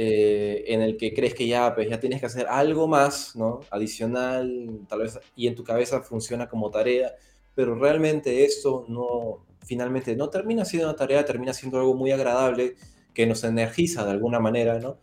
eh, 0.00 0.64
en 0.68 0.80
el 0.80 0.96
que 0.96 1.12
crees 1.12 1.34
que 1.34 1.48
ya, 1.48 1.74
pues, 1.74 1.88
ya 1.88 1.98
tienes 1.98 2.20
que 2.20 2.26
hacer 2.26 2.46
algo 2.46 2.86
más, 2.86 3.34
¿no? 3.34 3.60
Adicional, 3.68 4.82
tal 4.88 5.00
vez, 5.00 5.18
y 5.34 5.48
en 5.48 5.56
tu 5.56 5.64
cabeza 5.64 6.02
funciona 6.02 6.48
como 6.48 6.70
tarea, 6.70 7.16
pero 7.54 7.74
realmente 7.74 8.44
esto 8.44 8.84
no, 8.88 9.44
finalmente 9.64 10.14
no 10.14 10.30
termina 10.30 10.64
siendo 10.64 10.88
una 10.88 10.96
tarea, 10.96 11.24
termina 11.24 11.52
siendo 11.52 11.80
algo 11.80 11.94
muy 11.94 12.12
agradable 12.12 12.76
que 13.12 13.26
nos 13.26 13.42
energiza 13.42 14.04
de 14.04 14.12
alguna 14.12 14.38
manera, 14.38 14.78
¿no? 14.78 14.98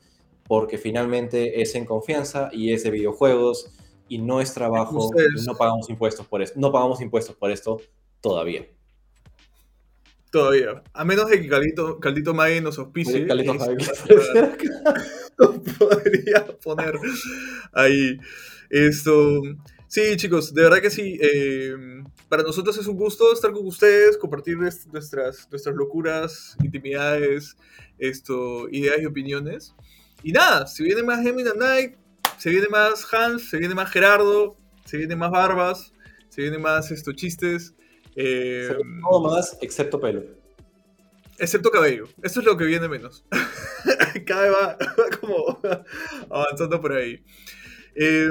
Porque 0.47 0.77
finalmente 0.77 1.61
es 1.61 1.75
en 1.75 1.83
confianza 1.85 2.49
y 2.53 2.71
es 2.71 2.83
de 2.83 2.91
videojuegos 2.91 3.73
y 4.07 4.19
no 4.19 4.39
es 4.39 4.53
trabajo, 4.53 5.09
y 5.13 5.45
no 5.45 5.55
pagamos 5.57 5.89
impuestos 5.89 6.25
por 6.25 6.41
esto, 6.41 6.57
no 6.57 6.71
pagamos 6.71 7.01
impuestos 7.01 7.35
por 7.35 7.51
esto 7.51 7.81
todavía. 8.21 8.65
Todavía. 10.31 10.83
A 10.93 11.05
menos 11.05 11.29
de 11.29 11.41
que 11.41 11.47
Caldito, 11.47 11.99
Caldito 11.99 12.33
May 12.33 12.59
nos 12.61 12.77
auspicie. 12.77 13.25
Carlitos, 13.25 13.55
eh, 13.55 13.85
¿sabe 14.33 14.57
qué? 14.57 14.69
podría 15.79 16.45
poner 16.63 16.95
ahí 17.73 18.17
esto. 18.69 19.41
Sí, 19.87 20.15
chicos, 20.17 20.53
de 20.53 20.63
verdad 20.63 20.81
que 20.81 20.89
sí. 20.89 21.17
eh, 21.21 21.73
para 22.27 22.43
nosotros 22.43 22.77
es 22.77 22.87
un 22.87 22.97
gusto 22.97 23.31
estar 23.31 23.51
con 23.51 23.65
ustedes, 23.65 24.17
compartir 24.17 24.57
est- 24.67 24.87
nuestras, 24.91 25.47
nuestras 25.51 25.75
locuras, 25.75 26.57
intimidades, 26.63 27.55
esto, 27.97 28.67
ideas 28.69 28.97
y 29.01 29.05
opiniones. 29.05 29.73
Y 30.23 30.31
nada, 30.31 30.67
si 30.67 30.83
viene 30.83 31.03
más 31.03 31.21
Gemini 31.21 31.49
Night, 31.57 31.95
se 32.37 32.49
viene 32.49 32.67
más 32.67 33.05
Hans, 33.13 33.49
se 33.49 33.57
viene 33.57 33.75
más 33.75 33.89
Gerardo, 33.91 34.57
se 34.85 34.97
viene 34.97 35.15
más 35.15 35.31
Barbas, 35.31 35.93
se 36.29 36.41
viene 36.41 36.57
más 36.57 36.91
estos 36.91 37.15
chistes. 37.15 37.73
Eh, 38.15 38.75
Todo 39.01 39.21
más 39.21 39.57
excepto 39.61 39.99
pelo. 39.99 40.23
Excepto 41.37 41.69
cabello. 41.69 42.07
Eso 42.23 42.39
es 42.39 42.45
lo 42.45 42.55
que 42.55 42.65
viene 42.65 42.87
menos. 42.87 43.25
Cada 44.25 44.41
vez 44.43 44.51
va, 44.51 44.77
va 44.77 45.17
como 45.19 45.59
avanzando 46.29 46.79
por 46.79 46.93
ahí. 46.93 47.23
Eh, 47.93 48.29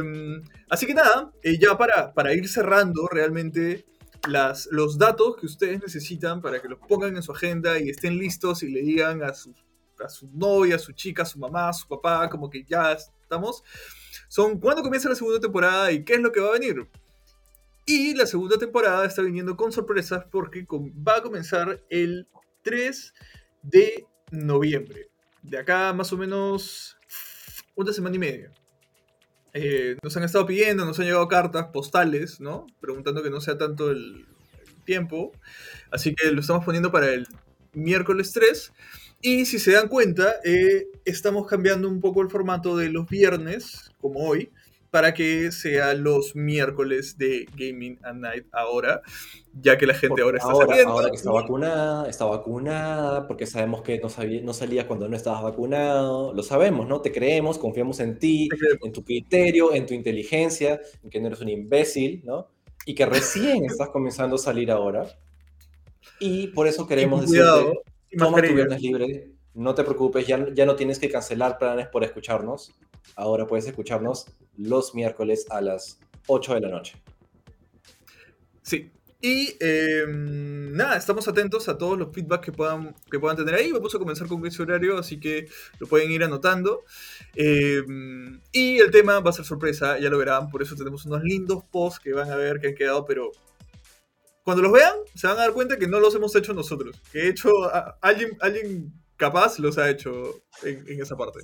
así 0.68 0.87
que 0.87 0.95
nada, 0.95 1.32
eh, 1.43 1.59
ya 1.59 1.76
para, 1.76 2.12
para 2.12 2.32
ir 2.35 2.49
cerrando 2.49 3.07
realmente 3.09 3.85
las, 4.28 4.68
los 4.70 4.99
datos 4.99 5.37
que 5.37 5.47
ustedes 5.47 5.82
necesitan 5.82 6.41
para 6.41 6.61
que 6.61 6.68
los 6.68 6.78
pongan 6.78 7.16
en 7.16 7.22
su 7.22 7.32
agenda 7.32 7.78
y 7.78 7.91
estén 7.91 8.18
listos 8.18 8.62
y 8.62 8.70
le 8.70 8.80
digan 8.80 9.22
a 9.22 9.35
su, 9.35 9.55
a 10.03 10.09
su 10.09 10.28
novia, 10.32 10.76
a 10.76 10.78
su 10.78 10.93
chica, 10.93 11.22
a 11.22 11.26
su 11.26 11.39
mamá, 11.39 11.68
a 11.68 11.72
su 11.74 11.87
papá, 11.87 12.28
como 12.30 12.49
que 12.49 12.64
ya 12.64 12.97
¿Estamos? 13.24 13.64
Son 14.28 14.61
cuándo 14.61 14.82
comienza 14.82 15.09
la 15.09 15.14
segunda 15.14 15.41
temporada 15.41 15.91
y 15.91 16.05
qué 16.05 16.14
es 16.14 16.20
lo 16.20 16.30
que 16.30 16.41
va 16.41 16.49
a 16.49 16.59
venir. 16.59 16.89
Y 17.87 18.14
la 18.14 18.26
segunda 18.26 18.57
temporada 18.57 19.05
está 19.05 19.22
viniendo 19.22 19.57
con 19.57 19.72
sorpresas 19.72 20.24
porque 20.30 20.66
va 20.70 21.18
a 21.18 21.22
comenzar 21.22 21.82
el 21.91 22.28
3 22.62 23.14
de 23.62 24.07
noviembre. 24.30 25.11
De 25.43 25.59
acá 25.59 25.93
más 25.93 26.12
o 26.12 26.16
menos 26.16 26.97
una 27.74 27.93
semana 27.93 28.16
y 28.16 28.18
media. 28.18 28.53
Eh, 29.53 29.97
nos 30.03 30.16
han 30.16 30.24
estado 30.24 30.47
pidiendo, 30.47 30.85
nos 30.85 30.99
han 30.99 31.07
llegado 31.07 31.28
cartas 31.28 31.66
postales, 31.72 32.41
¿no? 32.41 32.66
Preguntando 32.80 33.22
que 33.22 33.30
no 33.30 33.41
sea 33.41 33.59
tanto 33.59 33.91
el, 33.91 34.26
tiempo. 34.85 35.32
Así 35.91 36.14
que 36.14 36.30
lo 36.30 36.41
estamos 36.41 36.64
poniendo 36.64 36.93
para 36.93 37.12
el 37.12 37.26
miércoles 37.72 38.32
3. 38.32 38.72
Y 39.22 39.47
si 39.47 39.59
se 39.59 39.72
dan 39.72 39.89
cuenta, 39.89 40.35
eh, 40.45 40.87
estamos 41.05 41.47
cambiando 41.47 41.89
un 41.89 42.01
poco 42.01 42.22
el 42.22 42.30
formato 42.30 42.76
de 42.76 42.91
los 42.91 43.09
viernes, 43.09 43.91
como 43.99 44.20
hoy, 44.20 44.53
para 44.95 45.12
que 45.12 45.51
sea 45.51 45.92
los 45.95 46.36
miércoles 46.36 47.18
de 47.18 47.49
Gaming 47.57 47.99
at 48.05 48.14
Night 48.14 48.47
ahora, 48.53 49.03
ya 49.53 49.76
que 49.76 49.88
la 49.88 49.95
gente 49.95 50.22
ahora 50.22 50.38
está 50.38 50.55
saliendo. 50.55 50.92
Ahora 50.92 51.11
que 51.11 51.16
está 51.16 51.32
vacunada, 51.32 52.09
está 52.09 52.24
vacunada, 52.26 53.26
porque 53.26 53.45
sabemos 53.45 53.82
que 53.82 53.99
no, 53.99 54.09
no 54.45 54.55
salías 54.55 54.84
cuando 54.84 55.09
no 55.09 55.16
estabas 55.16 55.42
vacunado, 55.42 56.32
lo 56.32 56.45
sabemos, 56.45 56.86
¿no? 56.86 57.01
Te 57.01 57.11
creemos, 57.11 57.59
confiamos 57.59 57.99
en 57.99 58.20
ti, 58.20 58.49
en 58.84 58.92
tu 58.92 59.03
criterio, 59.03 59.74
en 59.74 59.84
tu 59.84 59.95
inteligencia, 59.95 60.80
en 61.03 61.11
que 61.11 61.18
no 61.18 61.26
eres 61.26 61.40
un 61.40 61.49
imbécil, 61.49 62.22
¿no? 62.24 62.47
Y 62.86 62.95
que 62.95 63.05
recién 63.05 63.64
estás 63.64 63.88
comenzando 63.88 64.36
a 64.36 64.38
salir 64.38 64.70
ahora. 64.70 65.09
Y 66.20 66.47
por 66.49 66.68
eso 66.68 66.86
queremos 66.86 67.22
decirte, 67.22 67.80
toma 68.16 68.40
tu 68.40 68.55
viernes 68.55 68.80
libre, 68.80 69.34
no 69.55 69.74
te 69.74 69.84
preocupes, 69.84 70.26
ya, 70.26 70.46
ya 70.52 70.66
no 70.66 70.76
tienes 70.76 70.98
que 70.98 71.09
cancelar 71.09 71.59
planes 71.59 71.88
por 71.88 72.05
escucharnos. 72.05 72.72
Ahora 73.16 73.46
puedes 73.46 73.66
escucharnos 73.66 74.26
los 74.57 74.94
miércoles 74.94 75.46
a 75.50 75.61
las 75.61 75.98
8 76.26 76.55
de 76.55 76.61
la 76.61 76.68
noche. 76.68 77.00
Sí. 78.62 78.90
Y 79.20 79.57
em, 79.59 80.72
nada, 80.72 80.98
estamos 80.98 81.26
atentos 81.28 81.66
a 81.70 81.78
todos 81.78 81.98
los 81.98 82.12
feedbacks 82.12 82.44
que 82.44 82.52
puedan, 82.52 82.94
que 83.11 83.18
puedan 83.18 83.38
tener 83.38 83.55
ahí. 83.55 83.72
Vamos 83.72 83.94
a 83.94 83.98
comenzar 83.98 84.26
con 84.26 84.44
ese 84.46 84.61
horario, 84.61 84.98
así 84.98 85.18
que 85.18 85.48
lo 85.78 85.86
pueden 85.86 86.11
ir 86.11 86.24
anotando. 86.24 86.84
Em, 87.34 88.38
y 88.52 88.78
el 88.78 88.90
tema 88.90 89.20
va 89.20 89.30
a 89.30 89.32
ser 89.32 89.46
sorpresa, 89.46 89.98
ya 89.98 90.11
lo 90.11 90.18
verán. 90.18 90.50
Por 90.50 90.61
eso 90.61 90.76
tenemos 90.76 91.07
unos 91.07 91.22
lindos 91.22 91.64
posts 91.70 92.00
que 92.00 92.12
van 92.12 92.30
a 92.30 92.36
ver 92.36 92.61
que 92.61 92.68
han 92.68 92.74
quedado, 92.74 93.07
pero 93.07 93.32
cuando 94.42 94.62
los 94.62 94.72
vean, 94.72 94.94
se 95.14 95.26
van 95.26 95.38
a 95.38 95.40
dar 95.40 95.52
cuenta 95.55 95.78
que 95.78 95.86
no 95.86 96.00
los 96.00 96.14
hemos 96.14 96.36
hecho 96.36 96.52
nosotros. 96.52 97.00
Que 97.11 97.20
he 97.20 97.28
hecho, 97.28 97.50
alguien, 98.02 98.36
alguien 98.40 98.92
capaz 99.16 99.58
los 99.58 99.78
ha 99.78 99.90
hecho 99.90 100.42
en 100.62 101.00
esa 101.00 101.16
parte. 101.16 101.40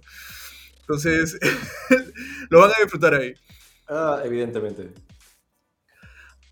Entonces, 0.81 1.39
lo 2.51 2.61
van 2.61 2.71
a 2.71 2.83
disfrutar 2.83 3.15
ahí. 3.15 3.35
Ah, 3.89 4.23
evidentemente. 4.25 4.91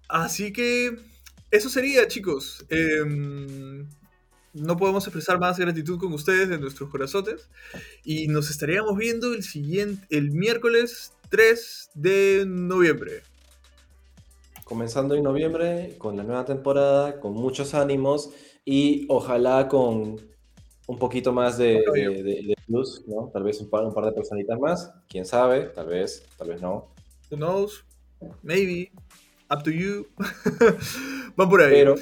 Así 0.08 0.52
que 0.52 0.96
eso 1.50 1.68
sería, 1.68 2.06
chicos. 2.08 2.64
Em, 2.68 3.88
no 4.52 4.76
podemos 4.76 5.04
expresar 5.06 5.38
más 5.38 5.58
gratitud 5.58 5.98
con 5.98 6.12
ustedes 6.12 6.50
en 6.50 6.60
nuestros 6.60 6.88
corazones. 6.90 7.48
Y 8.04 8.28
nos 8.28 8.50
estaríamos 8.50 8.96
viendo 8.96 9.34
el 9.34 9.42
siguiente, 9.42 10.06
el 10.10 10.30
miércoles 10.30 11.12
3 11.30 11.90
de 11.94 12.44
noviembre. 12.46 13.22
Comenzando 14.64 15.14
en 15.14 15.22
noviembre 15.22 15.96
con 15.98 16.16
la 16.16 16.24
nueva 16.24 16.44
temporada, 16.44 17.20
con 17.20 17.32
muchos 17.32 17.74
ánimos 17.74 18.30
y 18.64 19.06
ojalá 19.08 19.68
con 19.68 20.20
un 20.88 20.98
poquito 20.98 21.32
más 21.32 21.58
de, 21.58 22.56
plus, 22.66 23.06
¿no? 23.06 23.30
Tal 23.32 23.42
vez 23.42 23.60
un 23.60 23.68
par, 23.68 23.84
un 23.84 23.92
par 23.92 24.06
de 24.06 24.12
personitas 24.12 24.58
más, 24.58 24.90
quién 25.06 25.26
sabe, 25.26 25.66
tal 25.66 25.86
vez, 25.86 26.26
tal 26.38 26.48
vez 26.48 26.62
no. 26.62 26.88
Who 27.30 27.36
knows? 27.36 27.84
Maybe. 28.42 28.90
Up 29.50 29.62
to 29.64 29.70
you. 29.70 30.08
Van 31.36 31.48
por 31.48 31.60
ahí. 31.60 31.72
Pero, 31.72 31.94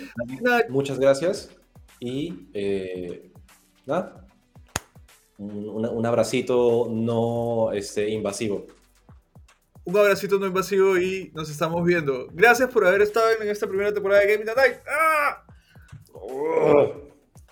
muchas 0.68 1.00
gracias 1.00 1.50
y 1.98 2.48
eh, 2.54 3.32
nada. 3.86 4.24
Un, 5.38 5.84
un, 5.84 6.06
abracito 6.06 6.88
no 6.88 7.72
este, 7.72 8.08
invasivo. 8.08 8.66
Un 9.84 9.96
abracito 9.96 10.38
no 10.38 10.46
invasivo 10.46 10.96
y 10.96 11.32
nos 11.34 11.50
estamos 11.50 11.84
viendo. 11.84 12.28
Gracias 12.32 12.70
por 12.70 12.86
haber 12.86 13.02
estado 13.02 13.26
en 13.40 13.48
esta 13.48 13.66
primera 13.66 13.92
temporada 13.92 14.22
de 14.22 14.32
Gaming 14.32 14.46
Night. 14.46 14.76
¡Ah! 14.88 15.44
Oh. 16.12 17.05